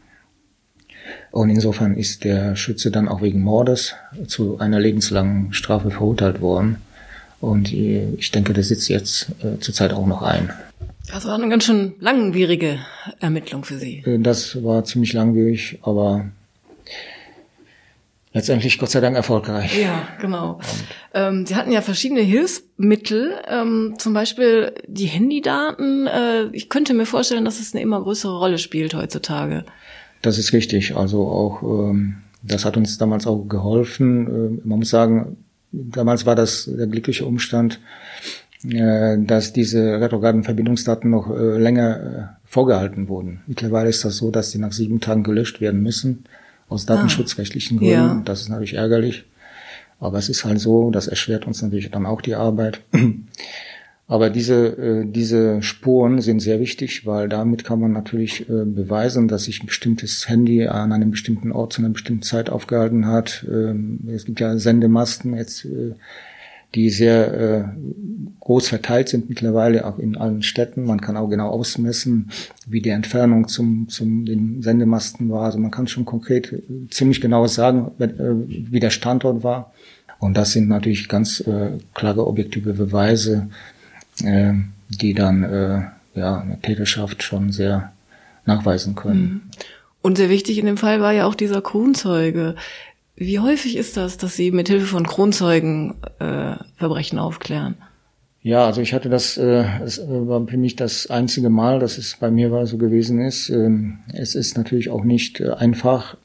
Und 1.31 1.49
insofern 1.49 1.95
ist 1.95 2.23
der 2.23 2.55
Schütze 2.55 2.91
dann 2.91 3.07
auch 3.07 3.21
wegen 3.21 3.41
Mordes 3.41 3.95
zu 4.27 4.59
einer 4.59 4.79
lebenslangen 4.79 5.53
Strafe 5.53 5.91
verurteilt 5.91 6.41
worden. 6.41 6.77
Und 7.39 7.73
äh, 7.73 8.13
ich 8.17 8.31
denke, 8.31 8.53
der 8.53 8.63
sitzt 8.63 8.89
jetzt 8.89 9.31
äh, 9.43 9.59
zurzeit 9.59 9.93
auch 9.93 10.05
noch 10.05 10.21
ein. 10.21 10.51
Das 11.11 11.25
war 11.25 11.35
eine 11.35 11.49
ganz 11.49 11.65
schön 11.65 11.93
langwierige 11.99 12.79
Ermittlung 13.19 13.63
für 13.63 13.77
Sie. 13.77 14.03
Äh, 14.05 14.19
das 14.19 14.63
war 14.63 14.83
ziemlich 14.83 15.13
langwierig, 15.13 15.79
aber 15.81 16.29
letztendlich 18.33 18.79
Gott 18.79 18.91
sei 18.91 19.01
Dank 19.01 19.15
erfolgreich. 19.15 19.79
Ja, 19.81 20.07
genau. 20.19 20.59
Ähm, 21.13 21.45
Sie 21.45 21.55
hatten 21.55 21.71
ja 21.71 21.81
verschiedene 21.81 22.21
Hilfsmittel, 22.21 23.33
ähm, 23.47 23.95
zum 23.97 24.13
Beispiel 24.13 24.73
die 24.87 25.07
Handydaten. 25.07 26.07
Äh, 26.07 26.45
ich 26.53 26.69
könnte 26.69 26.93
mir 26.93 27.05
vorstellen, 27.05 27.45
dass 27.45 27.59
es 27.59 27.73
eine 27.73 27.81
immer 27.81 28.01
größere 28.01 28.37
Rolle 28.37 28.57
spielt 28.57 28.93
heutzutage. 28.93 29.65
Das 30.21 30.37
ist 30.37 30.53
richtig. 30.53 30.95
Also 30.95 31.27
auch 31.27 31.61
ähm, 31.63 32.17
das 32.41 32.65
hat 32.65 32.77
uns 32.77 32.97
damals 32.97 33.27
auch 33.27 33.43
geholfen. 33.47 34.27
Äh, 34.27 34.67
man 34.67 34.79
muss 34.79 34.89
sagen, 34.89 35.37
damals 35.71 36.25
war 36.25 36.35
das 36.35 36.69
der 36.71 36.87
glückliche 36.87 37.25
Umstand, 37.25 37.79
dass 38.63 39.53
diese 39.53 39.99
retrograden 39.99 40.43
Verbindungsdaten 40.43 41.09
noch 41.09 41.31
äh, 41.31 41.57
länger 41.57 41.99
äh, 41.99 42.45
vorgehalten 42.45 43.07
wurden. 43.07 43.41
Mittlerweile 43.47 43.89
ist 43.89 44.05
das 44.05 44.17
so, 44.17 44.29
dass 44.29 44.51
sie 44.51 44.59
nach 44.59 44.71
sieben 44.71 44.99
Tagen 44.99 45.23
gelöscht 45.23 45.61
werden 45.61 45.81
müssen, 45.81 46.25
aus 46.69 46.87
ah. 46.87 46.95
datenschutzrechtlichen 46.95 47.79
Gründen. 47.79 47.93
Ja. 47.93 48.21
Das 48.23 48.41
ist 48.41 48.49
natürlich 48.49 48.75
ärgerlich. 48.75 49.25
Aber 49.99 50.17
es 50.17 50.29
ist 50.29 50.45
halt 50.45 50.59
so, 50.59 50.91
das 50.91 51.07
erschwert 51.07 51.45
uns 51.45 51.61
natürlich 51.61 51.89
dann 51.91 52.05
auch 52.05 52.21
die 52.21 52.35
Arbeit. 52.35 52.81
Aber 54.07 54.29
diese, 54.29 55.05
diese 55.05 55.61
Spuren 55.61 56.19
sind 56.19 56.41
sehr 56.41 56.59
wichtig, 56.59 57.05
weil 57.05 57.29
damit 57.29 57.63
kann 57.63 57.79
man 57.79 57.93
natürlich 57.93 58.45
beweisen, 58.47 59.29
dass 59.29 59.45
sich 59.45 59.63
ein 59.63 59.67
bestimmtes 59.67 60.27
Handy 60.27 60.67
an 60.67 60.91
einem 60.91 61.11
bestimmten 61.11 61.53
Ort 61.53 61.71
zu 61.71 61.81
einer 61.81 61.91
bestimmten 61.91 62.23
Zeit 62.23 62.49
aufgehalten 62.49 63.07
hat. 63.07 63.45
Ähm, 63.49 64.01
es 64.13 64.25
gibt 64.25 64.41
ja 64.41 64.57
Sendemasten 64.57 65.33
jetzt 65.37 65.65
die 66.75 66.89
sehr 66.89 67.33
äh, 67.33 67.63
groß 68.39 68.69
verteilt 68.69 69.09
sind 69.09 69.29
mittlerweile, 69.29 69.85
auch 69.85 69.99
in 69.99 70.15
allen 70.15 70.41
Städten. 70.41 70.85
Man 70.85 71.01
kann 71.01 71.17
auch 71.17 71.27
genau 71.27 71.49
ausmessen, 71.49 72.31
wie 72.65 72.81
die 72.81 72.89
Entfernung 72.89 73.47
zum, 73.47 73.89
zum 73.89 74.25
den 74.25 74.61
Sendemasten 74.61 75.29
war. 75.29 75.45
Also 75.45 75.59
man 75.59 75.71
kann 75.71 75.87
schon 75.87 76.05
konkret 76.05 76.51
äh, 76.51 76.61
ziemlich 76.89 77.21
genau 77.21 77.45
sagen, 77.47 77.91
äh, 77.99 78.09
wie 78.17 78.79
der 78.79 78.89
Standort 78.89 79.43
war. 79.43 79.73
Und 80.19 80.37
das 80.37 80.51
sind 80.51 80.69
natürlich 80.69 81.09
ganz 81.09 81.41
äh, 81.41 81.71
klare 81.93 82.27
objektive 82.27 82.73
Beweise, 82.73 83.49
äh, 84.23 84.53
die 84.89 85.13
dann 85.13 85.43
äh, 85.43 85.81
ja 86.15 86.41
eine 86.41 86.61
Täterschaft 86.61 87.23
schon 87.23 87.51
sehr 87.51 87.91
nachweisen 88.45 88.95
können. 88.95 89.21
Mhm. 89.21 89.41
Und 90.03 90.17
sehr 90.17 90.29
wichtig 90.29 90.57
in 90.57 90.65
dem 90.65 90.77
Fall 90.77 90.99
war 90.99 91.11
ja 91.11 91.25
auch 91.25 91.35
dieser 91.35 91.61
Kronzeuge. 91.61 92.55
Wie 93.21 93.37
häufig 93.37 93.77
ist 93.77 93.97
das, 93.97 94.17
dass 94.17 94.35
Sie 94.35 94.49
mit 94.49 94.67
Hilfe 94.67 94.87
von 94.87 95.05
Kronzeugen 95.05 95.93
äh, 96.17 96.55
Verbrechen 96.77 97.19
aufklären? 97.19 97.75
Ja, 98.41 98.65
also 98.65 98.81
ich 98.81 98.95
hatte 98.95 99.09
das, 99.09 99.37
äh, 99.37 99.63
es 99.85 100.01
war 100.07 100.47
für 100.47 100.57
mich 100.57 100.75
das 100.75 101.05
einzige 101.05 101.51
Mal, 101.51 101.77
dass 101.77 101.99
es 101.99 102.17
bei 102.19 102.31
mir 102.31 102.49
war 102.51 102.65
so 102.65 102.79
gewesen 102.79 103.21
ist. 103.21 103.49
Ähm, 103.49 103.99
es 104.11 104.33
ist 104.33 104.57
natürlich 104.57 104.89
auch 104.89 105.03
nicht 105.03 105.39
äh, 105.39 105.51
einfach, 105.51 106.17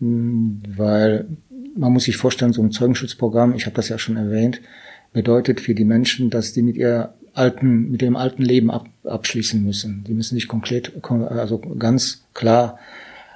mh, 0.00 0.08
hm, 0.10 0.62
weil 0.76 1.26
man 1.74 1.90
muss 1.90 2.04
sich 2.04 2.18
vorstellen, 2.18 2.52
so 2.52 2.60
ein 2.60 2.70
Zeugenschutzprogramm, 2.70 3.54
ich 3.54 3.64
habe 3.64 3.76
das 3.76 3.88
ja 3.88 3.96
schon 3.96 4.18
erwähnt, 4.18 4.60
bedeutet 5.14 5.58
für 5.58 5.74
die 5.74 5.86
Menschen, 5.86 6.28
dass 6.28 6.52
die 6.52 6.60
mit 6.60 6.76
ihr 6.76 7.14
alten, 7.32 7.90
mit 7.90 8.02
dem 8.02 8.14
alten 8.14 8.42
Leben 8.42 8.70
ab, 8.70 8.90
abschließen 9.04 9.64
müssen. 9.64 10.04
Die 10.06 10.12
müssen 10.12 10.34
sich 10.34 10.48
konkret, 10.48 10.92
also 11.02 11.56
ganz 11.78 12.24
klar 12.34 12.78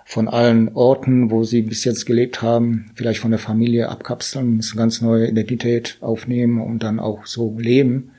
von 0.09 0.29
allen 0.29 0.75
Orten, 0.75 1.31
wo 1.31 1.45
sie 1.45 1.63
bis 1.63 1.85
jetzt 1.85 2.07
gelebt 2.07 2.41
haben, 2.41 2.93
vielleicht 2.95 3.21
von 3.21 3.33
der 3.33 3.41
Familie 3.41 3.89
abkapseln, 3.89 4.57
müssen 4.57 4.79
ganz 4.79 5.03
neue 5.03 5.29
Identität 5.29 5.99
aufnehmen 6.01 6.61
und 6.61 6.83
dann 6.83 7.01
auch 7.01 7.27
so 7.27 7.59
leben 7.59 8.13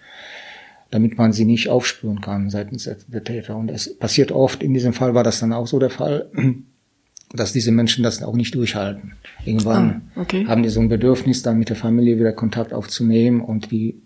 damit 0.91 1.17
man 1.17 1.34
sie 1.34 1.45
nicht 1.45 1.69
aufspüren 1.69 2.21
kann 2.21 2.50
seitens 2.50 2.89
der 3.08 3.23
Täter. 3.23 3.56
Und 3.58 3.69
es 3.69 3.97
passiert 3.97 4.32
oft, 4.32 4.63
in 4.63 4.73
diesem 4.73 4.93
Fall 4.93 5.13
war 5.13 5.23
das 5.23 5.39
dann 5.39 5.54
auch 5.54 5.67
so 5.67 5.80
der 5.80 5.89
Fall, 5.89 6.30
dass 7.34 7.52
diese 7.52 7.71
Menschen 7.71 8.04
das 8.04 8.23
auch 8.23 8.36
nicht 8.36 8.56
durchhalten. 8.56 9.13
Irgendwann 9.43 10.02
ah, 10.15 10.21
okay. 10.21 10.45
haben 10.47 10.63
die 10.63 10.69
so 10.69 10.80
ein 10.80 10.88
Bedürfnis, 10.88 11.43
dann 11.43 11.60
mit 11.60 11.69
der 11.69 11.76
Familie 11.76 12.19
wieder 12.19 12.32
Kontakt 12.32 12.73
aufzunehmen 12.73 13.41
und 13.41 13.71
die 13.71 14.02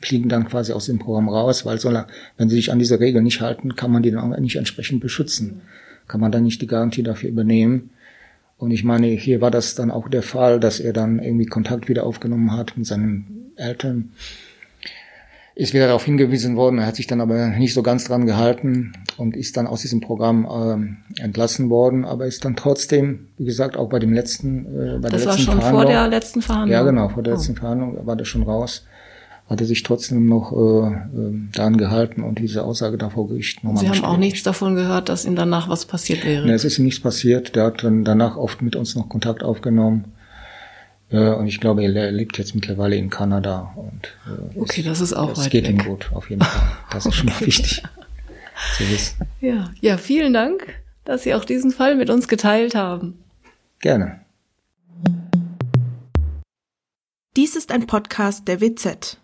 fliegen 0.00 0.28
dann 0.28 0.48
quasi 0.48 0.72
aus 0.72 0.86
dem 0.86 0.98
Programm 0.98 1.28
raus, 1.28 1.66
weil 1.66 1.78
solange, 1.78 2.06
wenn 2.38 2.48
sie 2.48 2.56
sich 2.56 2.72
an 2.72 2.78
diese 2.78 2.98
Regeln 2.98 3.24
nicht 3.24 3.42
halten, 3.42 3.76
kann 3.76 3.90
man 3.90 4.02
die 4.02 4.10
dann 4.10 4.32
auch 4.32 4.38
nicht 4.38 4.56
entsprechend 4.56 5.00
beschützen. 5.00 5.60
Kann 6.08 6.20
man 6.20 6.32
dann 6.32 6.44
nicht 6.44 6.60
die 6.62 6.66
Garantie 6.66 7.02
dafür 7.02 7.30
übernehmen. 7.30 7.90
Und 8.58 8.70
ich 8.70 8.84
meine, 8.84 9.08
hier 9.08 9.40
war 9.40 9.50
das 9.50 9.74
dann 9.74 9.90
auch 9.90 10.08
der 10.08 10.22
Fall, 10.22 10.60
dass 10.60 10.78
er 10.78 10.92
dann 10.92 11.18
irgendwie 11.18 11.46
Kontakt 11.46 11.88
wieder 11.88 12.04
aufgenommen 12.04 12.52
hat 12.52 12.76
mit 12.76 12.86
seinen 12.86 13.52
Eltern 13.56 14.10
ist 15.54 15.74
wieder 15.74 15.86
darauf 15.86 16.04
hingewiesen 16.04 16.56
worden. 16.56 16.78
Er 16.78 16.86
hat 16.86 16.96
sich 16.96 17.06
dann 17.06 17.20
aber 17.20 17.48
nicht 17.48 17.74
so 17.74 17.82
ganz 17.82 18.04
dran 18.04 18.26
gehalten 18.26 18.92
und 19.18 19.36
ist 19.36 19.56
dann 19.56 19.66
aus 19.66 19.82
diesem 19.82 20.00
Programm 20.00 20.46
äh, 21.18 21.22
entlassen 21.22 21.68
worden, 21.68 22.04
aber 22.04 22.26
ist 22.26 22.44
dann 22.44 22.56
trotzdem, 22.56 23.28
wie 23.36 23.44
gesagt, 23.44 23.76
auch 23.76 23.88
bei 23.88 23.98
dem 23.98 24.12
letzten, 24.12 24.64
äh, 24.66 24.98
bei 24.98 25.10
das 25.10 25.24
der 25.24 25.32
letzten 25.32 25.44
Verhandlung. 25.44 25.44
Das 25.44 25.46
war 25.46 25.60
schon 25.60 25.60
vor 25.60 25.84
der 25.84 26.08
letzten 26.08 26.42
Verhandlung. 26.42 26.72
Ja, 26.72 26.82
genau, 26.82 27.08
vor 27.10 27.22
der 27.22 27.34
oh. 27.34 27.36
letzten 27.36 27.56
Verhandlung 27.56 28.06
war 28.06 28.16
der 28.16 28.24
schon 28.24 28.42
raus. 28.42 28.86
Hat 29.48 29.60
er 29.60 29.66
sich 29.66 29.82
trotzdem 29.82 30.26
noch 30.26 30.52
äh, 30.52 30.92
äh, 30.94 31.34
daran 31.52 31.76
gehalten 31.76 32.22
und 32.22 32.38
diese 32.38 32.64
Aussage 32.64 32.96
da 32.96 33.10
vor 33.10 33.28
Gericht 33.28 33.64
nochmal 33.64 33.82
Sie 33.82 33.88
haben 33.90 34.04
auch 34.04 34.16
nichts 34.16 34.42
davon 34.42 34.76
gehört, 34.76 35.08
dass 35.08 35.24
ihm 35.24 35.36
danach 35.36 35.68
was 35.68 35.84
passiert 35.84 36.24
wäre? 36.24 36.46
Nee, 36.46 36.52
es 36.52 36.64
ist 36.64 36.78
ihm 36.78 36.84
nichts 36.84 37.00
passiert. 37.00 37.54
Der 37.54 37.64
hat 37.64 37.84
dann 37.84 38.04
danach 38.04 38.36
oft 38.36 38.62
mit 38.62 38.76
uns 38.76 38.94
noch 38.94 39.08
Kontakt 39.08 39.42
aufgenommen 39.42 40.06
äh, 41.12 41.30
und 41.34 41.46
ich 41.46 41.60
glaube, 41.60 41.82
er 41.82 42.10
lebt 42.10 42.38
jetzt 42.38 42.54
mittlerweile 42.54 42.96
in 42.96 43.10
Kanada. 43.10 43.72
Und, 43.76 44.16
äh, 44.26 44.58
okay, 44.58 44.80
ist, 44.80 44.88
das 44.88 45.00
ist 45.00 45.12
auch 45.12 45.32
Es 45.32 45.50
geht 45.50 45.68
weg. 45.68 45.72
ihm 45.72 45.84
gut, 45.84 46.10
auf 46.14 46.30
jeden 46.30 46.42
Fall. 46.42 46.72
Das 46.90 47.04
ist 47.06 47.14
schon 47.14 47.26
mal 47.26 47.40
wichtig 47.46 47.82
zu 48.76 48.88
wissen. 48.88 49.16
Ja, 49.40 49.70
ja, 49.80 49.98
vielen 49.98 50.32
Dank, 50.32 50.66
dass 51.04 51.24
Sie 51.24 51.34
auch 51.34 51.44
diesen 51.44 51.70
Fall 51.70 51.96
mit 51.96 52.08
uns 52.08 52.28
geteilt 52.28 52.74
haben. 52.74 53.18
Gerne. 53.80 54.20
Dies 57.36 57.56
ist 57.56 57.72
ein 57.72 57.86
Podcast 57.86 58.48
der 58.48 58.60
WZ. 58.60 59.18